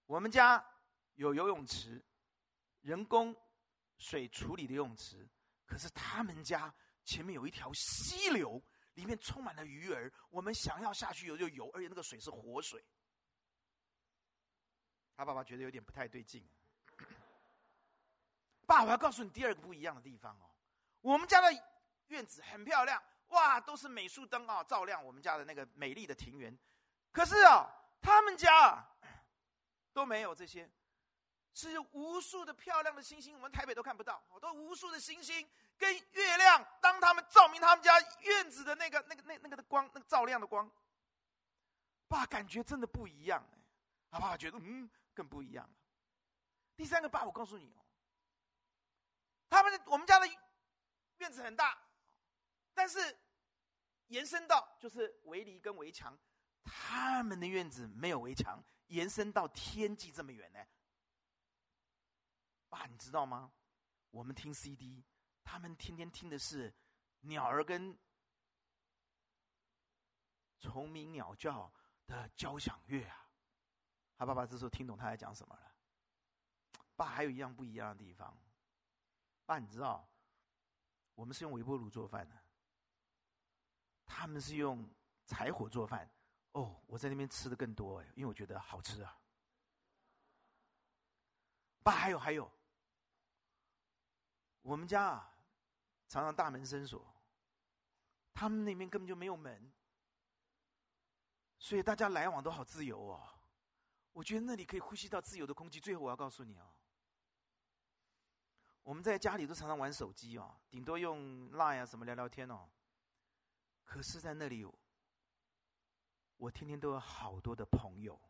[0.07, 0.69] 我们家
[1.13, 2.05] 有游泳池，
[2.81, 3.41] 人工
[3.99, 5.31] 水处理的游泳池，
[5.65, 8.61] 可是他们家前面有一条溪流，
[8.95, 10.13] 里面充满了鱼儿。
[10.31, 12.85] 我们想要下去游就游，而且那个水是活水。
[15.17, 16.47] 他爸爸觉得有点不太对劲。
[18.67, 20.51] 爸，我要告诉你第二个不一样的地方哦。
[21.01, 21.49] 我们家的
[22.09, 26.57] 院子很漂亮，哇，都是美术灯啊，照亮我们家的那个美丽的庭园。
[27.13, 27.67] 可是啊，
[28.01, 28.85] 他们家
[29.93, 30.69] 都没有这些，
[31.53, 40.69] 是无数的漂亮的星星，我们台北都看不到，都无数的星星跟月亮，当他们照明他们家院子的那个、那个、那、那个的光，那个照亮的光，
[42.09, 43.47] 爸感觉真的不一样
[44.11, 45.75] 哎，爸爸觉得嗯，更不一样了。
[46.77, 47.85] 第三个爸，我告诉你哦，
[49.49, 50.27] 他们我们家的
[51.19, 51.79] 院子很大，
[52.75, 52.99] 但是
[54.09, 56.19] 延伸到就是围篱跟围墙。
[56.65, 60.59] 他们的院子没有围墙，延伸到天际这么远呢。
[62.69, 63.53] 爸，你知道吗？
[64.11, 65.05] 我们听 CD，
[65.43, 66.75] 他们天天听的是
[67.21, 67.99] 鸟儿跟
[70.61, 71.73] 虫鸣鸟叫
[72.07, 73.24] 的交响乐啊。
[74.17, 75.75] 他爸爸这时候听懂他在讲什么了。
[76.97, 78.37] 爸，还有一样不一样的地方。
[79.45, 80.09] 爸，你知道，
[81.15, 82.37] 我们是用微波炉做饭的，
[84.07, 84.89] 他们是用
[85.27, 86.09] 柴火做饭。
[86.53, 89.19] 哦，我在那边吃的更多哎，因为我觉得好吃啊。
[91.83, 92.51] 爸，还有还有，
[94.63, 95.37] 我们家啊，
[96.09, 97.05] 常常大门深锁，
[98.33, 99.73] 他们那边根本就没有门，
[101.59, 103.34] 所以大家来往都好自由哦。
[104.15, 105.79] 我觉得那里可以呼吸到自由的空气。
[105.79, 106.73] 最后我要告诉你哦，
[108.83, 112.71] 我们在家里都常常玩手机哦，顶多用 Line 啊什么聊聊天哦，
[113.85, 114.67] 可是在那里。
[116.37, 118.21] 我天天都有好多的朋友，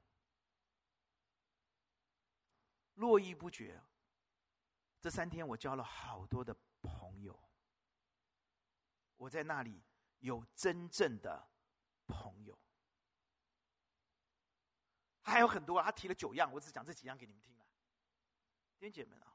[2.95, 3.83] 络绎不绝。
[5.01, 7.37] 这三天我交了好多的朋友，
[9.17, 9.83] 我在那里
[10.19, 11.49] 有真正的
[12.07, 12.57] 朋友，
[15.25, 15.83] 还有很多。
[15.83, 17.65] 他提了九样，我只讲这几样给你们听了。
[18.79, 19.35] 弟兄姐妹啊，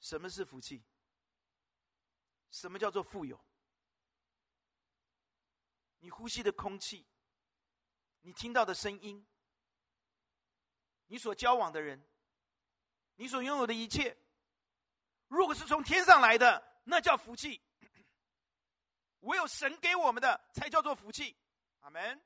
[0.00, 0.82] 什么是福气？
[2.50, 3.38] 什么叫做富有？
[5.98, 7.06] 你呼吸的空气，
[8.20, 9.26] 你听到的声音，
[11.06, 12.02] 你所交往的人，
[13.16, 14.16] 你所拥有的一切，
[15.28, 17.60] 如果是从天上来的，那叫福气；
[19.20, 21.36] 唯有神给我们的，才叫做福气。
[21.80, 22.20] 阿门。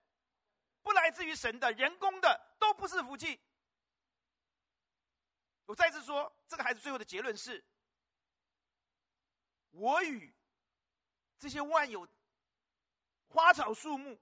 [0.86, 3.40] 不来自于神的人工的，都不是福气。
[5.64, 7.64] 我再次说，这个孩子最后的结论是：
[9.72, 10.32] 我与
[11.40, 12.08] 这些万有。
[13.28, 14.16] 花草树木，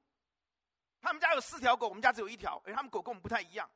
[1.01, 3.71] 他们家有四条狗，我们家只有一条，而他们狗跟我们不太一样，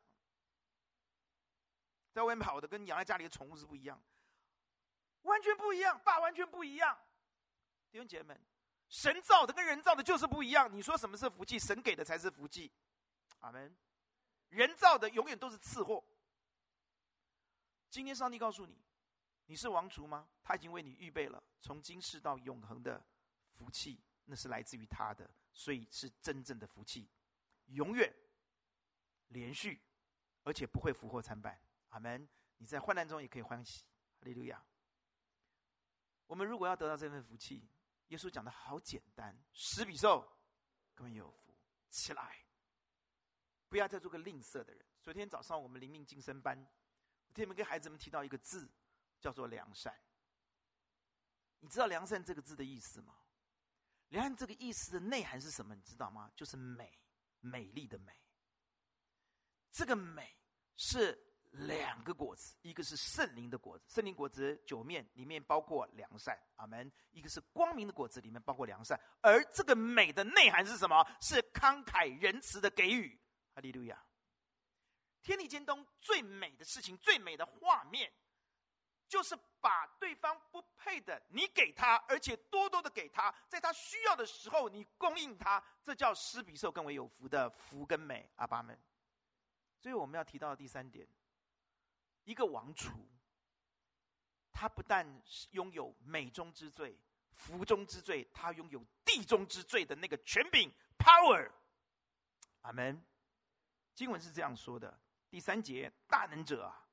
[2.12, 4.02] 在外面跑的跟养在家里的宠物是不一样，
[5.22, 6.98] 完全不一样，爸完全不一样。
[7.90, 8.47] 弟兄姐妹们，
[8.88, 10.74] 神造的跟人造的就是不一样。
[10.74, 11.58] 你说什么是福气？
[11.58, 12.72] 神给的才是福气。
[13.40, 13.76] 阿门。
[14.48, 16.02] 人造的永远都是次货。
[17.90, 18.78] 今天上帝告诉你，
[19.46, 20.28] 你是王族吗？
[20.42, 23.04] 他已经为你预备了从今世到永恒的
[23.52, 24.00] 福气。
[24.30, 27.08] 那是来自于他的，所以是真正的福气，
[27.68, 28.14] 永远
[29.28, 29.80] 连续，
[30.42, 31.58] 而且不会福祸参半。
[31.88, 32.28] 阿门！
[32.58, 33.84] 你在患难中也可以欢喜，
[34.20, 34.62] 哈利路亚。
[36.26, 37.66] 我们如果要得到这份福气，
[38.08, 40.26] 耶稣讲的好简单：施比受
[40.94, 41.56] 更有福，
[41.90, 42.44] 起来，
[43.68, 44.86] 不要再做个吝啬的人。
[45.02, 46.58] 昨天早上我们灵命晋升班，
[47.26, 48.70] 我特别跟孩子们提到一个字，
[49.20, 49.98] 叫做良善。
[51.60, 53.18] 你知道良善这个字的意思吗？
[54.08, 55.74] 良善这个意思的内涵是什么？
[55.74, 56.30] 你知道吗？
[56.34, 56.98] 就是美，
[57.40, 58.18] 美丽的美。
[59.70, 60.34] 这个美
[60.76, 66.90] 是两个果子，一个是圣灵的果子，圣灵果子九面里面包括良善，阿门。
[67.10, 68.98] 一个是光明的果子，里面包括良善。
[69.20, 71.06] 而这个美的内涵是什么？
[71.20, 73.18] 是慷慨仁慈的给予。
[73.54, 74.04] 哈利路亚！
[75.22, 78.12] 天地间中最美的事情，最美的画面。
[79.08, 88.30] 就是把对方不配的你给他，而且多多的给他，在他需要的时候你供应他，这叫施比受更为有福的福跟美。
[88.36, 88.78] 阿爸们，
[89.78, 91.08] 所以我们要提到第三点，
[92.28, 92.90] 一个王储，
[94.52, 95.06] 他不但
[95.52, 96.94] 拥有美中之最、
[97.32, 101.50] 福中之最，他拥有地中之最的那个权柄 power。
[102.60, 103.02] 阿门。
[103.94, 105.00] 经文是这样说的，
[105.30, 106.84] 第三节，大能者啊。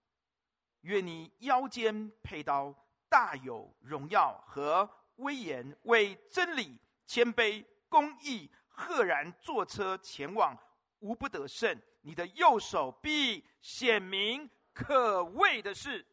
[0.84, 2.74] 愿你腰间佩刀，
[3.10, 10.58] 大有荣耀和威严，为真理谦卑公义，赫然坐车前往，
[11.00, 11.78] 无不得胜。
[12.04, 16.06] 你的右手臂显明可畏的事。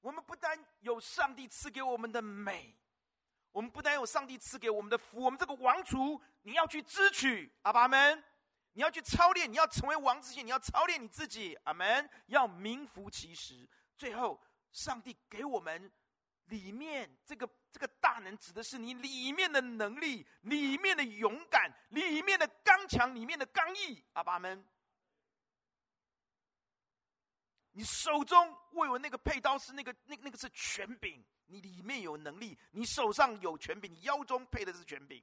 [0.00, 2.76] 我们不但有上帝赐给我们的美，
[3.52, 8.22] 我们不但有上帝赐给我们的福，我们这个王族，你要去支取，阿爸们。
[8.72, 11.58] 你要去操练，你要成为王之前，你要操练你自己。
[11.64, 12.10] 阿门。
[12.26, 13.66] 要名副其实。
[13.96, 14.38] 最后，
[14.70, 15.90] 上帝给我们
[16.48, 24.04] 里面这个这个大能，指的是你里面的能力，里面的勇敢，里面的刚强，里面的刚毅。
[24.12, 24.62] 阿爸们，
[27.76, 35.22] 你手中握有那个佩刀是那个那那个是权柄，你里面有能力，你手上有权柄，你腰中配的是权柄。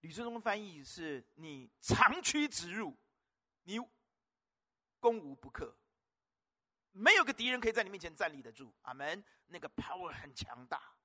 [0.00, 2.98] 吕振中翻译是：你长驱直入，
[3.62, 3.78] 你
[4.98, 5.78] 攻无不克，
[6.90, 8.74] 没有个敌人可以在你面前站立得住。
[8.82, 9.24] 阿门。
[9.46, 10.96] 那个 power 很强大，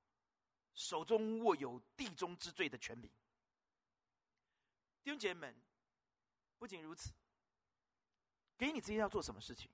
[0.73, 3.11] 手中握有地中之最的权柄。
[5.09, 5.55] 弟兄姐妹们，
[6.59, 7.11] 不仅如此，
[8.55, 9.67] 给你这些要做什么事情？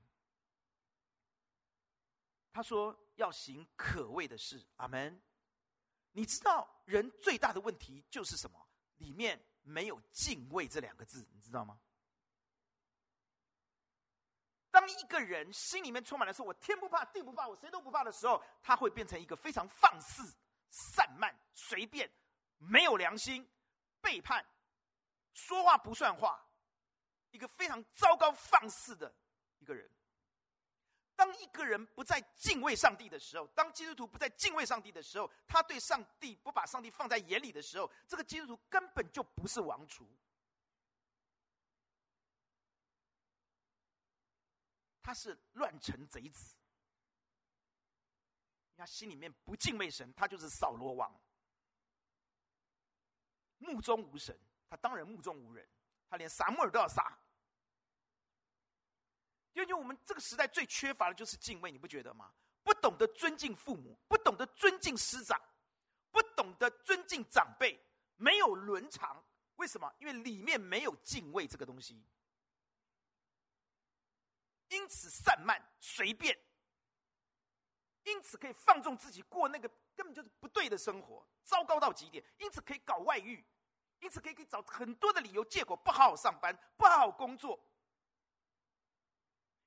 [2.54, 4.66] 他说要行可畏的事。
[4.78, 5.22] 阿门。
[6.14, 8.66] 你知道人最大的问题就是什么？
[8.96, 11.78] 里面没有敬畏这两个字，你知道吗？
[14.72, 20.34] 当一个人心里面充满了说“我天不怕地不怕，我谁都不怕”的时候，他会变成一个非常放肆、
[20.70, 22.10] 散漫、随便、
[22.58, 23.46] 没有良心、
[24.00, 24.46] 背叛、
[25.36, 26.44] 说话不算话，
[27.30, 29.14] 一个非常糟糕、放肆的
[29.60, 29.88] 一个人。
[31.16, 40.10] 当一个人不再敬畏上帝的时候，当基督徒不再敬畏上帝的时候，他对上帝不把上帝放在眼里的时候，这个基督徒根本就不是王储，
[45.02, 46.56] 他是乱臣贼子。
[48.78, 51.18] 他心里面不敬畏神，他就是扫罗王，
[53.58, 54.38] 目中无神，
[54.70, 55.68] 他当然目中无人，
[56.10, 57.18] 他连撒母耳都要杀。
[59.54, 62.34] 因为我们这个时代最缺乏的就是敬畏，你不觉得吗？
[62.62, 65.40] 不懂得尊敬父母，不懂得尊敬师长，
[66.12, 67.80] 不懂得尊敬长辈，
[68.18, 69.24] 没有伦常。
[69.56, 69.94] 为什么？
[70.00, 72.06] 因为里面没有敬畏这个东西，
[74.68, 76.38] 因此散漫随便，
[78.04, 82.22] 因此可以放纵自己过那个根本就是不对的生活，糟糕到极点。
[82.40, 83.46] 因此可以搞外遇，
[84.06, 87.60] 因此可以可以找很多的理由借口不好好上班，不好好工作。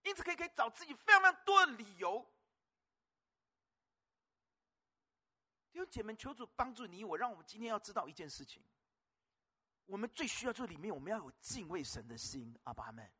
[0.05, 2.24] 因此，可以可以找自己非常非常多的理由。
[5.72, 8.62] 弟兄姐妹，求主帮助你我，让我们今天要知道一件事情：
[9.86, 12.57] 我们最需要就是里面我们要有敬畏神的心。
[12.62, 13.11] 阿爸们。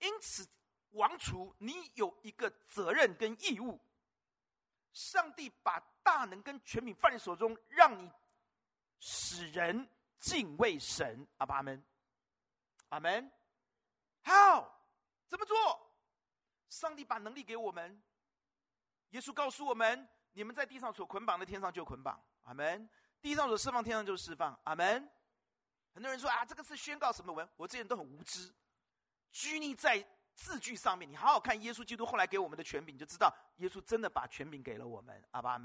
[0.00, 0.46] 因此，
[0.90, 3.80] 王储，你有一个责任跟义务。
[4.92, 8.12] 上帝把大能跟权柄放在手中，让你
[9.00, 9.88] 使人
[10.18, 11.26] 敬畏神。
[11.38, 11.82] 阿爸们。
[12.88, 13.30] 阿门。
[14.22, 14.74] 好。
[15.26, 15.56] 怎么做？
[16.70, 18.02] 上帝把能力给我们。
[19.10, 22.88] 耶稣告诉我们：“你们在地上所捆绑的，天上就捆绑。”阿门。
[23.20, 24.58] 地上所释放，天上就释放。
[24.64, 25.10] 阿门。
[25.92, 28.54] 很多人说：“啊，这个是宣告什么文？”我这些人都很无知，
[29.30, 30.02] 拘泥在
[30.34, 31.10] 字句上面。
[31.10, 35.22] 你好好看耶稣基督后来给我们的权柄，你就知道耶稣真的把权柄给了我们。
[35.32, 35.58] 阿爸阿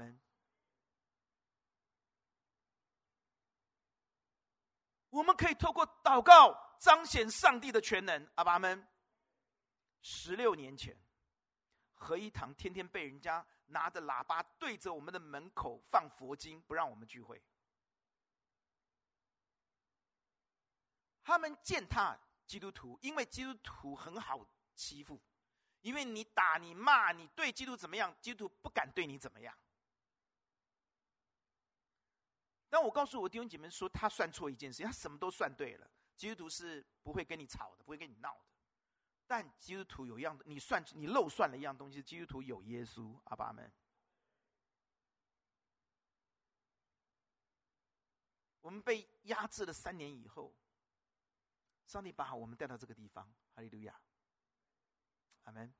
[5.14, 8.28] 我们可以透过祷告彰显上帝的全能。
[8.34, 8.84] 阿爸阿门。
[10.02, 10.98] 十六年前，
[11.94, 17.40] 合一堂天天被人家拿着喇叭对着我们的门口放佛经，不让我们聚会。
[21.22, 24.44] 他们践踏基督徒，因为基督徒很好
[24.74, 25.22] 欺负，
[25.82, 29.56] 因为你打你骂你对基督怎么样，基督徒不敢对你怎么样。
[32.74, 35.88] 但我告诉我弟兄姐妹说，他算错一件事，他什么都算对了。
[36.16, 38.46] 基督徒是不会跟你吵的，不会跟你闹的。
[39.28, 42.02] 但基督徒有一样的，你算你漏算了一样东西。
[42.02, 43.72] 基督徒有耶稣，阿爸们。
[48.60, 50.52] 我们被压制了三年以后，
[51.86, 53.96] 上帝把我们带到这个地方，哈利路亚，
[55.44, 55.72] 阿门。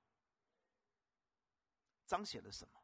[2.07, 2.84] 彰显了什么？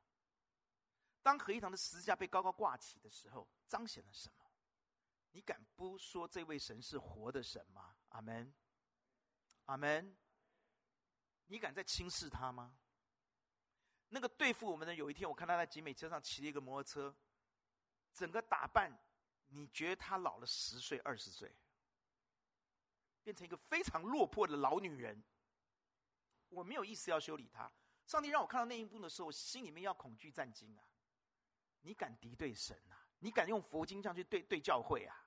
[1.22, 4.44] 当合一堂的十字架被高高挂起的时候，彰显了什么？
[5.32, 7.96] 你敢不说这位神是活的神吗？
[8.08, 8.52] 阿门，
[9.66, 10.16] 阿门。
[11.46, 12.78] 你敢再轻视他吗？
[14.08, 17.16] 那个对付我们的，有一天我看他在集美车上骑了一个摩托车，
[18.12, 18.96] 整个打扮，
[19.48, 21.54] 你觉得他老了十岁、二十岁，
[23.22, 25.22] 变成一个非常落魄的老女人。
[26.48, 27.70] 我没有意思要修理他。
[28.06, 30.84] 上帝让我看到那一幕的时候，我心里面要恐惧战惊啊！
[31.80, 32.96] 你敢敌对神啊？
[33.18, 35.26] 你敢用佛经这样去对对教会啊？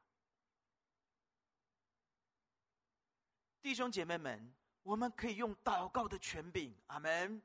[3.62, 4.54] 弟兄姐妹们。
[4.84, 7.42] 我们可以用祷告的权柄，阿门，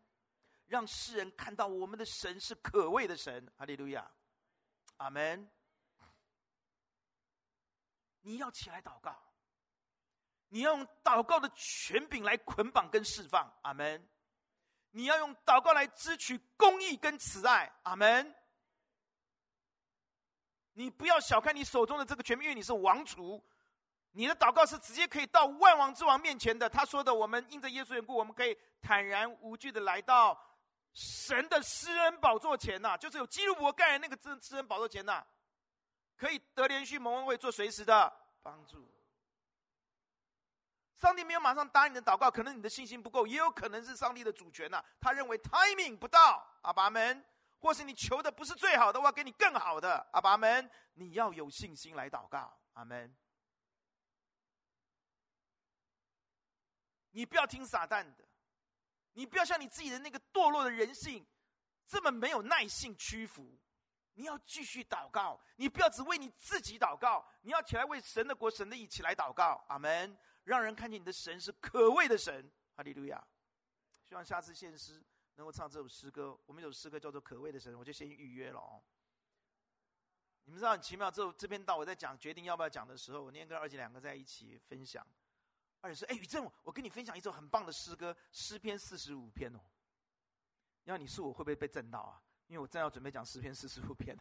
[0.67, 4.11] 让世人看到我们的神是可畏的神，哈利路亚。
[4.97, 5.49] 阿门。
[8.23, 9.17] 你要起来祷告，
[10.49, 14.09] 你要用祷告的权柄来捆绑跟释放，阿门。
[14.91, 18.35] 你要用祷告来支取公义跟慈爱，阿门。
[20.79, 23.43] 你不要小看你手中的这个权柄，因为你是王储，
[24.13, 26.69] 你的祷告是直接可以到万王之王面前的。
[26.69, 30.41] 他说的，我们因着耶稣缘故，我们可以坦然无惧的来到
[30.93, 35.27] 神的施恩宝座前呐，就是有基路伯盖的那个施恩宝座前呐。
[36.17, 38.89] 可以得连续蒙恩惠，做随时的帮助。
[40.97, 47.25] 上帝没有马上答应你的祷告，可能你的信心不够，也有可能是上帝的主权呐、他认为 timing 不到，阿爸们，
[47.61, 53.17] 或是你求的不是最好的，我要给你更好的，阿爸们，你要有信心来祷告，阿门。
[57.11, 58.25] 你不要听撒旦的，
[59.13, 61.27] 你不要像你自己的那个堕落的人性，
[61.87, 63.59] 这么没有耐性屈服。
[64.15, 69.65] 你要继续祷告，你不要只为你自己祷告，你要起来为神的国、神的义起来祷告。
[69.69, 70.17] 阿门！
[70.45, 72.51] 让人看见你的神是可畏的神。
[72.77, 73.25] 哈利路亚！
[74.09, 75.05] 希望下次献诗
[75.39, 76.37] 能够唱这首诗歌。
[76.47, 78.83] 我们有首诗歌叫做《可畏的神》，我就先预约了哦。
[80.45, 85.07] 你们知道很奇妙，之后这边到我在讲决定要不要讲的时候，我那天跟二姐两个在一起分享。
[85.81, 89.61] 二姐说：“哎，宇正，我跟你分享一首很棒的诗歌，诗篇四十五篇哦。
[90.85, 94.19] 要你说我会不会被震到啊？”因为我正要准备讲诗篇四十五篇，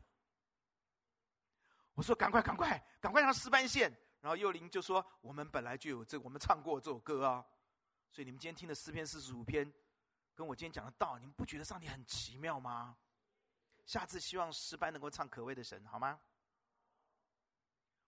[1.96, 3.90] 我说赶快赶快赶快让诗班线，
[4.20, 7.44] 然后幼玲就说我们本来就有这，我们唱过这首歌啊，
[8.12, 9.74] 所以你们今天听的诗篇四十五篇，
[10.38, 12.96] 跟我今天讲的道，你们不觉得上帝很奇妙吗？
[13.88, 16.20] 下次希望诗班能够唱可畏的神，好吗？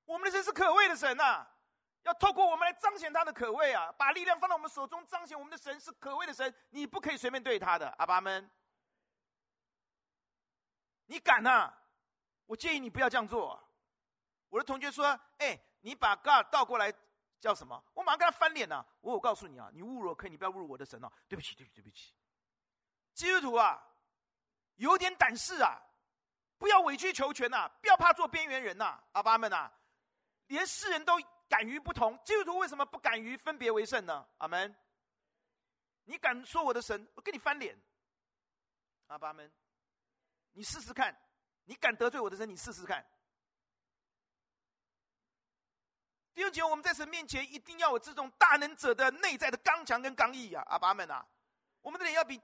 [0.05, 1.47] 我们的神是可畏的神呐、
[2.03, 8.47] 要透过我们来彰显他的可畏啊，把力量放到我们手中，彰显我们的神是可畏的神，你不可以随便对他的，阿爸们。
[11.07, 11.81] 你敢呐、啊？
[12.45, 13.59] 我建议你不要这样做。
[14.49, 16.93] 我的同学说：“哎，你把 God 倒过来
[17.39, 18.85] 叫什么？”我马上跟他翻脸呐！
[19.01, 21.11] 我我告诉你啊，你侮辱我可以，你不要侮辱我的神哦。
[21.27, 22.13] 对不起，对不起，对不起。
[23.13, 23.81] 基督徒啊，
[24.75, 25.81] 有点胆识啊，
[26.57, 29.71] 不要委曲求全呐，不要怕做边缘人呐，阿爸们呐，
[30.47, 31.13] 连世人都
[31.47, 34.27] 敢于不同，基督徒为什么不敢于分别为圣呢？
[34.37, 34.75] 阿门。
[36.05, 37.79] 你敢说我的神，我跟你翻脸，
[39.07, 39.51] 阿爸们。
[40.53, 41.15] 你试试看，
[41.65, 43.05] 你敢得罪我的神，你试试看。
[46.39, 50.63] 弟兄姐妹，我们在神面前一定要有这种大能者的内在的刚强跟刚毅啊！
[50.67, 51.27] 阿爸们啊，
[51.81, 52.39] 我们的脸要比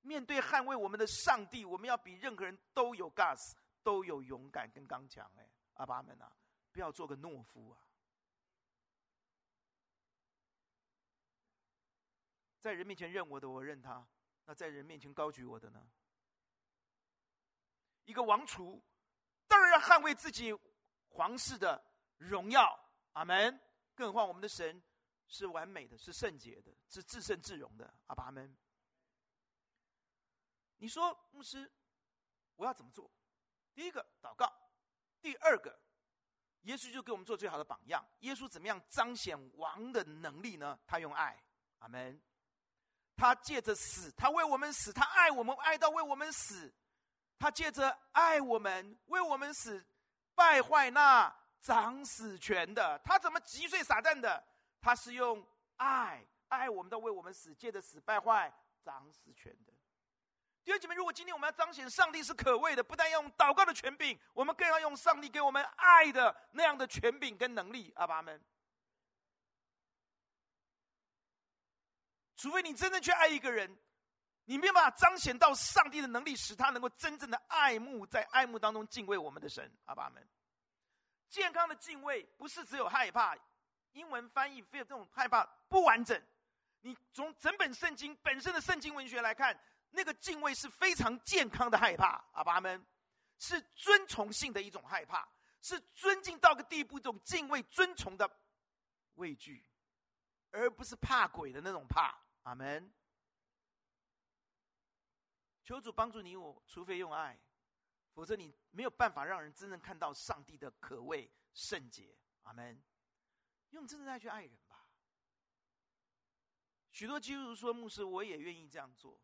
[0.00, 3.52] 面对捍卫我们的上帝，我们要比任何人都有 gas，
[3.84, 5.30] 都有勇敢跟刚强。
[5.36, 6.32] 哎，阿爸们啊，
[6.72, 7.78] 不要做个懦夫啊！
[12.60, 14.04] 在人面前认我的，我认他；
[14.46, 15.80] 那在人面前高举我的呢？
[18.04, 18.82] 一个王储，
[19.46, 20.52] 当然要捍卫自己
[21.08, 21.80] 皇室的
[22.16, 22.76] 荣耀，
[23.18, 23.60] 阿门。
[23.94, 24.80] 更何况我们的神
[25.26, 28.56] 是完美的，是圣洁的，是至圣至荣的，阿爸阿门。
[30.76, 31.70] 你说牧师，
[32.54, 33.10] 我要怎么做？
[33.74, 34.52] 第一个祷告，
[35.20, 35.76] 第二个，
[36.62, 38.06] 耶稣就给我们做最好的榜样。
[38.20, 40.78] 耶稣怎么样彰显王的能力呢？
[40.86, 41.42] 他用爱，
[41.80, 42.20] 阿门。
[43.16, 46.72] 他借着死，他为我们死，他爱我们，爱到为我们死。
[47.36, 49.84] 他借着爱我们，为我们死，
[50.36, 52.98] 败坏那掌死权的。
[53.04, 54.42] 他怎么击碎撒旦的？
[54.80, 55.46] 他是用
[55.76, 58.52] 爱爱我们的，为我们死，借着死败坏
[58.82, 59.72] 掌死权的。
[60.64, 67.92] 弟兄姐妹，如果今天我们要彰显上帝是可畏的，不但要用祷告的权柄，我们更要用上帝给我们爱的那样的权柄跟能力。
[67.96, 68.40] 阿爸们，
[72.36, 73.78] 除非你真正去爱一个人。
[74.50, 79.70] 你没有办法彰显到上帝的能力，使他能够真正的爱慕，在爱慕当中敬畏我们的神。
[79.84, 80.26] 阿爸们，
[81.28, 83.36] 健康的敬畏不是只有害怕，
[83.92, 86.20] 英文翻译非有这种害怕不完整。
[86.80, 89.58] 你从整本圣经本身的圣经文学来看，
[89.90, 92.24] 那个敬畏是非常健康的害怕。
[92.32, 92.86] 阿爸们，
[93.38, 95.28] 是尊崇性的一种害怕，
[95.60, 98.30] 是尊敬到个地步，一种敬畏、尊崇的
[99.14, 99.64] 畏惧，
[100.50, 102.16] 而不是怕鬼的那种怕。
[102.44, 102.92] 阿门。
[105.64, 107.38] 求主帮助你我，除非用爱，
[108.18, 112.18] 否则你没有办法让人真正看到上帝的可畏圣洁。
[112.42, 112.82] 阿门。
[113.70, 114.90] 用真正的爱去爱人吧。
[116.90, 119.22] 许多基督徒说：“牧师，我也愿意这样做，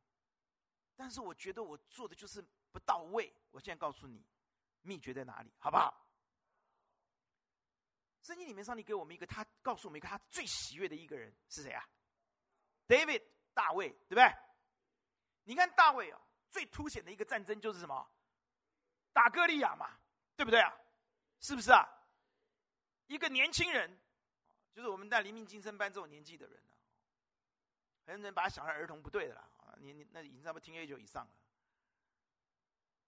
[0.94, 2.40] 但是我觉得我做的就是
[2.70, 4.24] 不到位。”我现在告诉你，
[4.82, 6.08] 秘诀在哪里，好不好？
[8.22, 11.84] 圣经里面，上帝给我们一个，他告诉我们一个他最喜悦的一个人是谁啊
[12.86, 13.24] ？David，
[13.54, 14.32] 大卫，对不对？
[15.42, 16.20] 你看大卫啊。
[16.48, 18.08] 最凸显的一个战争就是什么？
[19.14, 19.88] 打歌利亚嘛，
[20.36, 20.70] 对不对啊？
[21.40, 21.88] 是不是啊？
[23.06, 23.98] 一个年轻人，
[24.72, 26.74] 就是我们在黎明晋升班这种年纪的人呢，
[28.06, 29.48] 很多人把他想成儿童，不对的啦。
[29.78, 31.30] 你你那已经差不多 teenager 以上了。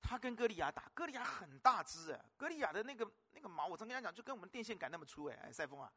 [0.03, 5.91] 他跟歌利亚打，歌利亚很大只哎，歌利亚的那个那个毛，我曾跟他讲，就跟我们电线杆那么粗哎，哎，赛丰啊，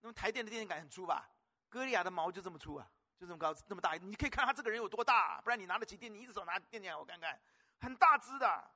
[0.00, 1.30] 那么台电的电线杆很粗吧？
[1.68, 7.40] 歌利亚的毛就这么粗啊，就这么高，这么大，你可以看他这个人有多大，不然你拿得起电，你一只手拿电线，我看看，
[7.80, 8.70] 很大只的。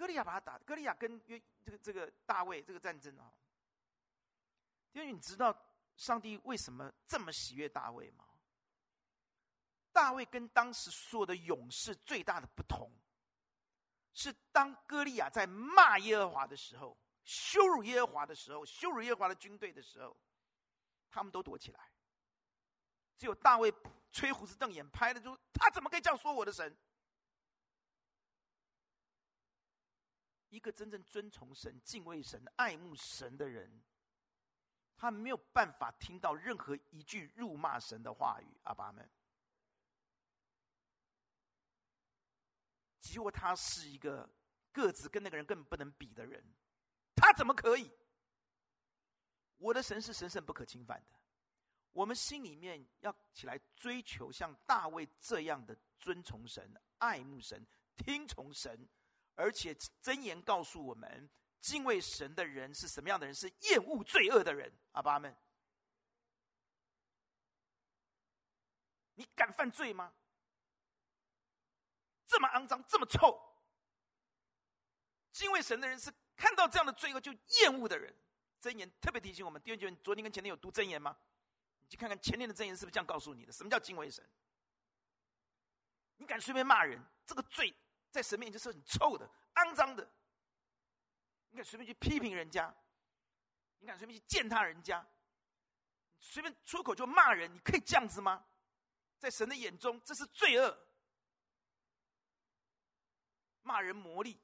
[0.00, 3.30] 歌利亚把他打，歌利亚跟约这个这个大卫这个战争啊，
[4.92, 5.54] 因为你知道
[5.94, 8.24] 上帝为什么这么喜悦大卫吗？
[9.92, 12.90] 大卫跟当时所有的勇士最大的不同，
[14.14, 20.16] 是当歌利亚在骂耶和华的时候，羞辱耶和华的时候，羞辱耶和华的军队的时候，
[21.10, 21.92] 他们都躲起来。
[23.18, 23.70] 只有大卫
[24.10, 26.74] 吹胡子瞪眼，拍的就他怎么可以这样说我的神？
[30.50, 33.82] 一个真正尊崇神、敬畏神、爱慕神的人，
[34.96, 38.60] 他没有办法听到任何一句辱骂神的话语。
[38.64, 39.08] 阿爸们，
[43.00, 44.28] 结果他是一个
[44.72, 46.44] 个子跟那个人根本不能比的人，
[47.14, 47.90] 他怎么可以？
[49.56, 51.18] 我的神是神圣不可侵犯的，
[51.92, 57.64] 我们心里面要起来追求像大卫这样的尊崇神、爱慕神、
[57.96, 58.88] 听从神。
[59.40, 59.72] 而且
[60.02, 61.28] 箴言告诉我们，
[61.60, 63.34] 敬畏神的人是什么样的人？
[63.34, 64.70] 是厌恶罪恶的人。
[64.92, 65.34] 阿爸们，
[69.14, 70.12] 你敢犯罪吗？
[72.26, 73.40] 这么肮脏，这么臭。
[75.32, 78.14] 敬畏神的人是看到这样的罪恶就厌恶的人。
[78.60, 81.16] 箴言特别提醒我们，弟兄姐妹，昨天跟前天有读箴言吗？
[81.80, 83.52] 你去看看前天的箴言是不是这样告诉你的？
[83.52, 84.22] 什么叫敬畏神？
[86.18, 87.74] 你敢随便骂人，这个罪。
[88.10, 90.10] 在神面前是很臭的、肮脏的。
[91.50, 92.74] 你敢随便去批评人家？
[93.78, 95.04] 你敢随便去践踏人家？
[96.18, 98.46] 随便出口就骂人，你可以这样子吗？
[99.18, 100.86] 在神的眼中，这是罪恶。
[103.62, 104.40] 骂人魔力，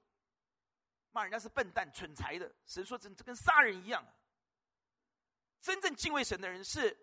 [1.10, 4.06] 骂人家是笨蛋、蠢材的，神说这这跟杀人一样。
[5.60, 6.96] 真正敬畏神的人是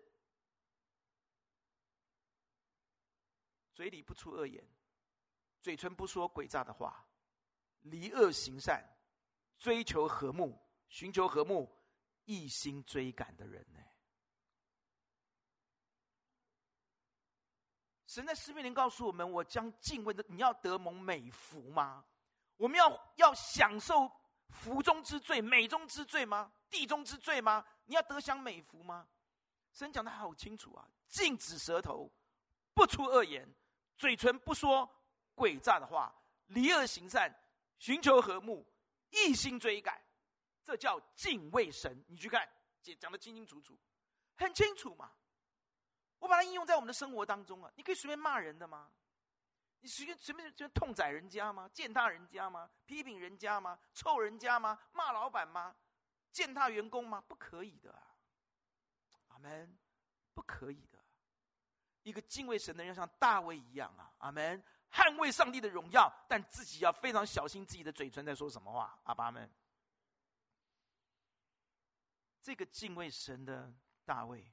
[3.72, 4.66] 嘴里不出恶言。
[5.64, 7.08] 嘴唇不说诡诈的话，
[7.80, 8.84] 离恶行善，
[9.56, 11.74] 追求和睦，寻求和睦，
[12.26, 13.80] 一心追赶的人呢？
[18.06, 22.04] 神在诗篇里告诉我们：“我将敬畏的，你要得蒙美福吗？
[22.58, 24.12] 我们要要享受
[24.50, 26.52] 福中之最、美中之最吗？
[26.68, 27.64] 地中之最吗？
[27.86, 29.08] 你要得享美福吗？”
[29.72, 30.86] 神讲的好清楚啊！
[31.08, 32.12] 禁止舌头，
[32.74, 33.48] 不出恶言，
[33.96, 35.00] 嘴唇不说。
[35.34, 36.14] 诡诈的话，
[36.46, 37.34] 离恶行善，
[37.78, 38.66] 寻求和睦，
[39.10, 40.00] 一心追赶，
[40.62, 42.04] 这叫敬畏神。
[42.08, 42.48] 你去看，
[42.80, 43.78] 姐讲的清清楚楚，
[44.36, 45.12] 很清楚嘛。
[46.18, 47.70] 我把它应用在我们的生活当中啊。
[47.76, 48.90] 你可以随便骂人的吗？
[49.80, 51.68] 你随便随便就痛宰人家吗？
[51.74, 52.70] 践踏人家吗？
[52.86, 53.78] 批评人家吗？
[53.92, 54.78] 臭人家吗？
[54.92, 55.76] 骂老板吗？
[56.32, 57.20] 践踏员工吗？
[57.28, 58.16] 不可以的啊。
[59.28, 59.76] 阿门，
[60.32, 60.98] 不可以的。
[62.02, 64.14] 一个敬畏神的人，像大卫一样啊。
[64.18, 64.64] 阿门。
[64.94, 68.96] 捍卫上帝的荣耀，但自己要非常小心自己的嘴唇在说什么话。
[69.02, 69.50] 阿爸们，
[72.40, 73.74] 这个敬畏神的
[74.04, 74.46] 大卫，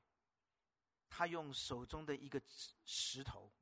[1.11, 2.41] 他用手中的一个
[2.85, 3.53] 石头，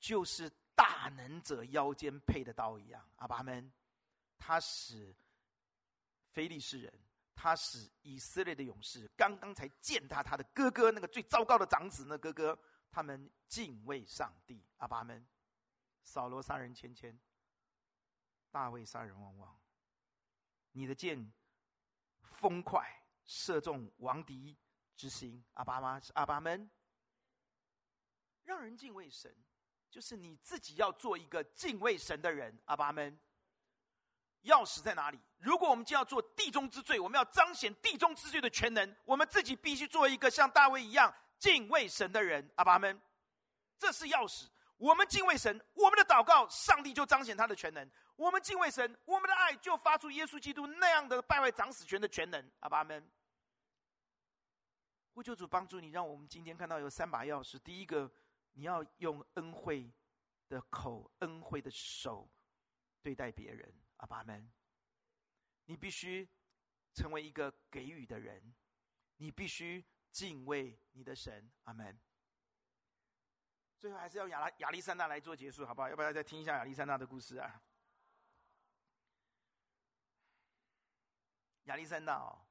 [0.00, 3.08] 就是大能者腰间佩的刀一样。
[3.16, 3.72] 阿爸们，
[4.38, 5.14] 他使
[6.32, 6.92] 非利士人，
[7.36, 12.58] 他使以色列的勇士，刚刚才践踏他的哥哥，那个最糟糕的长子，那哥哥。
[12.94, 15.24] 他们敬畏上帝，阿爸们。
[16.02, 17.16] 扫罗杀人千千，
[18.50, 19.48] 大卫杀人万万。
[20.72, 21.32] 你的箭
[22.40, 22.84] 锋快，
[23.24, 24.58] 射中王敌
[24.96, 26.68] 之心，阿爸妈阿爸们。
[28.42, 29.32] 让人敬畏神，
[29.88, 33.16] 就是你自己要做一个敬畏神的人，阿爸们。
[34.42, 35.20] 钥匙在哪里？
[35.38, 41.14] 如果我们就要做地中之最，我们要彰显地中之最的全能，我们自己必须做一个像大卫一样。
[41.38, 43.00] 敬畏神的人，阿爸们，
[43.78, 44.48] 这是钥匙。
[44.82, 53.08] 我们敬畏神，我们的祷告，上帝就彰显他的全能；我们敬畏神，我们的爱就发出耶稣基督那样的败坏长死权的全能，阿爸们。
[55.14, 57.56] 呼求主帮助你，让我们今天看到有三把钥匙。
[57.60, 58.10] 第一个，
[58.54, 59.88] 你要用恩惠
[60.48, 62.28] 的口、恩惠的手
[63.02, 64.50] 对待别人，阿爸们。
[65.66, 66.28] 你必须
[66.92, 68.52] 成为一个给予的人，
[69.16, 69.84] 你必须。
[70.12, 71.98] 敬畏你的神，阿门。
[73.82, 75.88] 最后还是要亚拉亚历山大来做结束，好不好？
[75.88, 77.60] 要不要再听一下亚历山大的故事啊？
[81.64, 82.46] 亚历山大哦，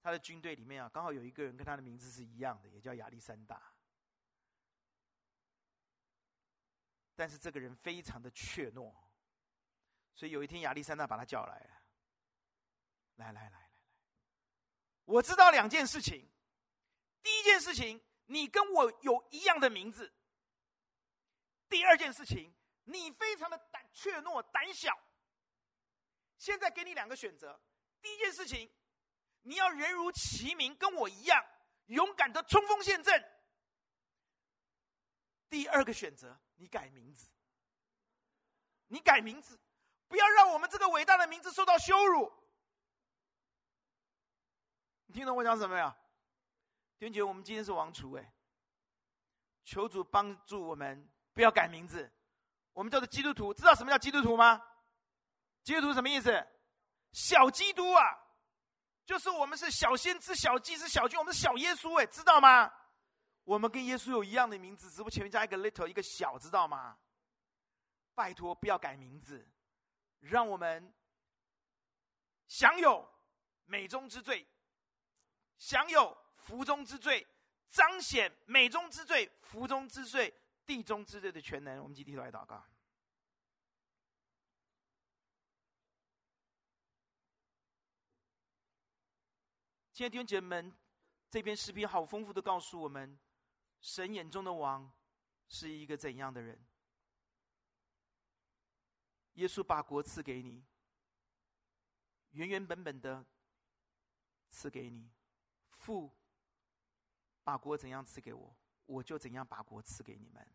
[0.00, 3.62] 他的军队里面啊，刚好有一个人跟他的名字是一样的，也叫亚历山大。
[7.14, 8.90] 但是这个人非常的怯懦，
[10.14, 11.82] 所以有一天亚历山大把他叫来了，
[13.16, 13.70] 来来来来来，
[15.04, 16.26] 我知道两件事情。
[17.22, 20.10] 第一件事情，你跟我有一样的名字。
[21.70, 22.52] 第二件事情，
[22.84, 24.92] 你非常的胆怯懦、胆小。
[26.36, 27.58] 现在给你两个选择：
[28.02, 28.70] 第一件事情，
[29.42, 31.42] 你要人如其名，跟我一样
[31.86, 33.18] 勇敢的冲锋陷阵；
[35.48, 37.30] 第二个选择，你改名字。
[38.88, 39.60] 你改名字，
[40.08, 42.32] 不要让我们这个伟大的名字受到羞辱。
[45.06, 45.88] 你听懂我讲什么没有？
[46.98, 48.34] 弟兄姐，我们今天是王储哎，
[49.64, 52.10] 求主帮助我们，不要改名字。
[52.72, 54.62] 我们叫做基督徒，知道什么叫基督徒吗？
[55.62, 56.46] 基督徒什么意思？
[57.12, 58.02] 小基督啊，
[59.04, 62.72] 就是我们是小先知、小祭司、小君，我们是小耶稣哎，知道吗？
[63.44, 66.98] 我们跟耶稣有一样的名字，只不过前面加一个 little，一个小，知道吗？
[68.14, 69.48] 拜托，不要改名字，
[70.20, 70.94] 让我们
[72.46, 73.08] 享有
[73.64, 74.46] 美中之最，
[75.58, 76.16] 享有。
[76.40, 77.24] 福中之最，
[77.70, 80.34] 彰显美中之最，福中之最，
[80.70, 81.82] 地中之最的全能。
[81.82, 82.64] 我们集体来祷告。
[89.92, 90.72] 今天弟兄姐妹们，
[91.28, 93.18] 这篇视频好丰富的告诉我们，
[93.80, 94.88] 神眼中的王
[95.48, 96.56] 是一个怎样的人？
[99.32, 100.64] 耶稣把国赐给你，
[102.30, 103.26] 原原本本的
[104.50, 105.10] 赐给你，
[105.70, 106.08] 父。
[107.42, 108.56] 把国怎样赐给我，
[108.86, 110.46] 我就怎样把国赐给你们。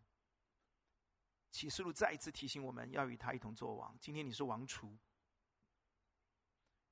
[1.56, 3.98] 启示录再一次提醒我们要与他一同作王。
[4.02, 5.00] 今天你是王储，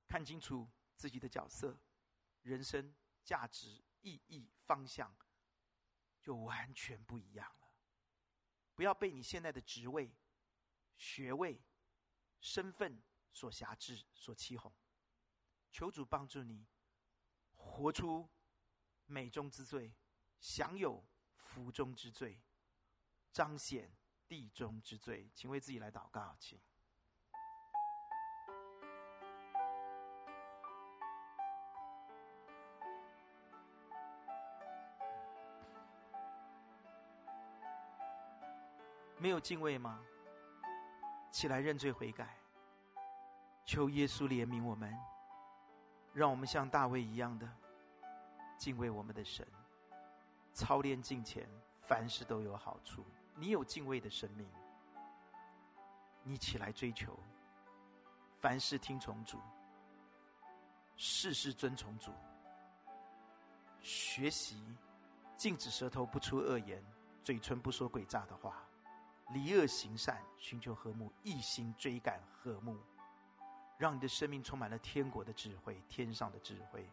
[0.07, 1.77] 看清楚自己的角色、
[2.43, 2.95] 人生
[3.25, 5.13] 价值、意义、方向，
[6.21, 7.73] 就完全不一样了。
[8.73, 10.15] 不要被你现在的职位、
[10.95, 11.61] 学位、
[12.39, 13.03] 身份
[13.33, 14.73] 所辖制、所欺哄。
[15.73, 16.65] 求主帮助你，
[17.53, 18.29] 活出。
[19.07, 19.93] 美中之最，
[20.39, 21.05] 享有
[21.35, 22.41] 福中之最，
[23.33, 23.93] 彰显
[24.27, 26.59] 地中之最，请为自己来祷告，请。
[39.17, 40.03] 没有敬畏吗？
[41.31, 42.37] 起来认罪悔改，
[43.65, 44.93] 求耶稣怜悯我们，
[46.13, 47.49] 让我们像大卫一样的。
[48.57, 49.47] 敬畏我们的神，
[50.53, 51.47] 操练敬虔，
[51.81, 53.05] 凡事都有好处。
[53.35, 54.47] 你有敬畏的生命，
[56.23, 57.17] 你起来追求，
[58.39, 59.39] 凡事听从主，
[60.95, 62.11] 事事遵从主，
[63.81, 64.63] 学习
[65.35, 66.81] 禁止舌头不出恶言，
[67.23, 68.63] 嘴唇不说诡诈的话，
[69.29, 72.77] 离恶行善，寻求和睦，一心追赶和睦，
[73.77, 76.87] 让你的生命充满了天国的智慧，天上的智慧。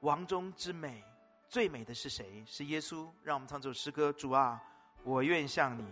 [0.00, 1.04] 王中之美，
[1.50, 2.44] 最美的是谁？
[2.46, 3.08] 是耶稣。
[3.24, 4.62] 让我们唱这首诗歌：主啊，
[5.02, 5.84] 我愿像你。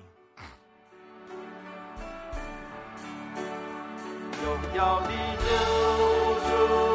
[4.45, 5.11] 荣耀的
[5.43, 5.47] 救
[6.47, 6.88] 主，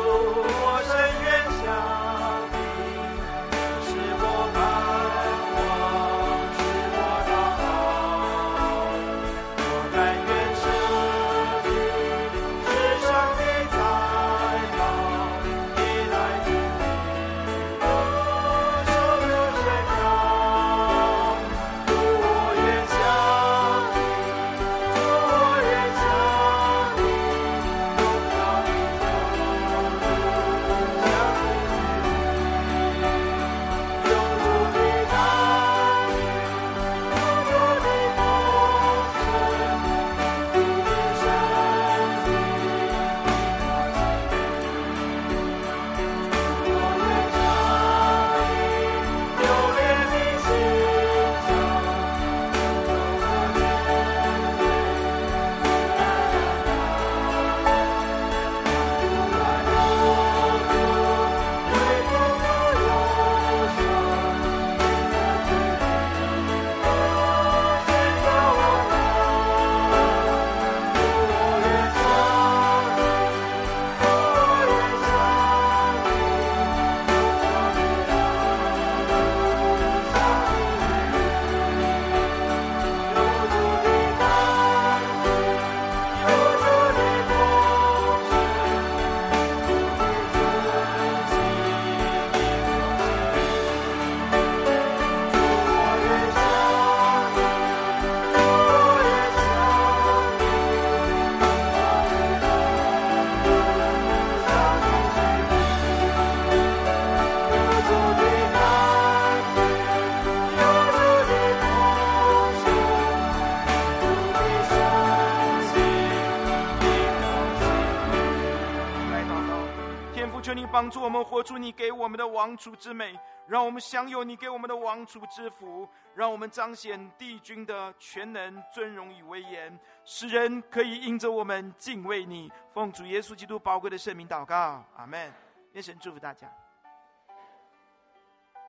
[120.93, 132.51] 助我们活出你给我们的王储之美，让我们享有你给我们的王储之福，让我们彰显帝君的全能、尊荣与威严，使人可以因着我们敬畏你。
[132.71, 135.33] 奉主耶稣基督宝贵的圣名祷告，阿门。
[135.71, 136.62] 愿神祝福大家。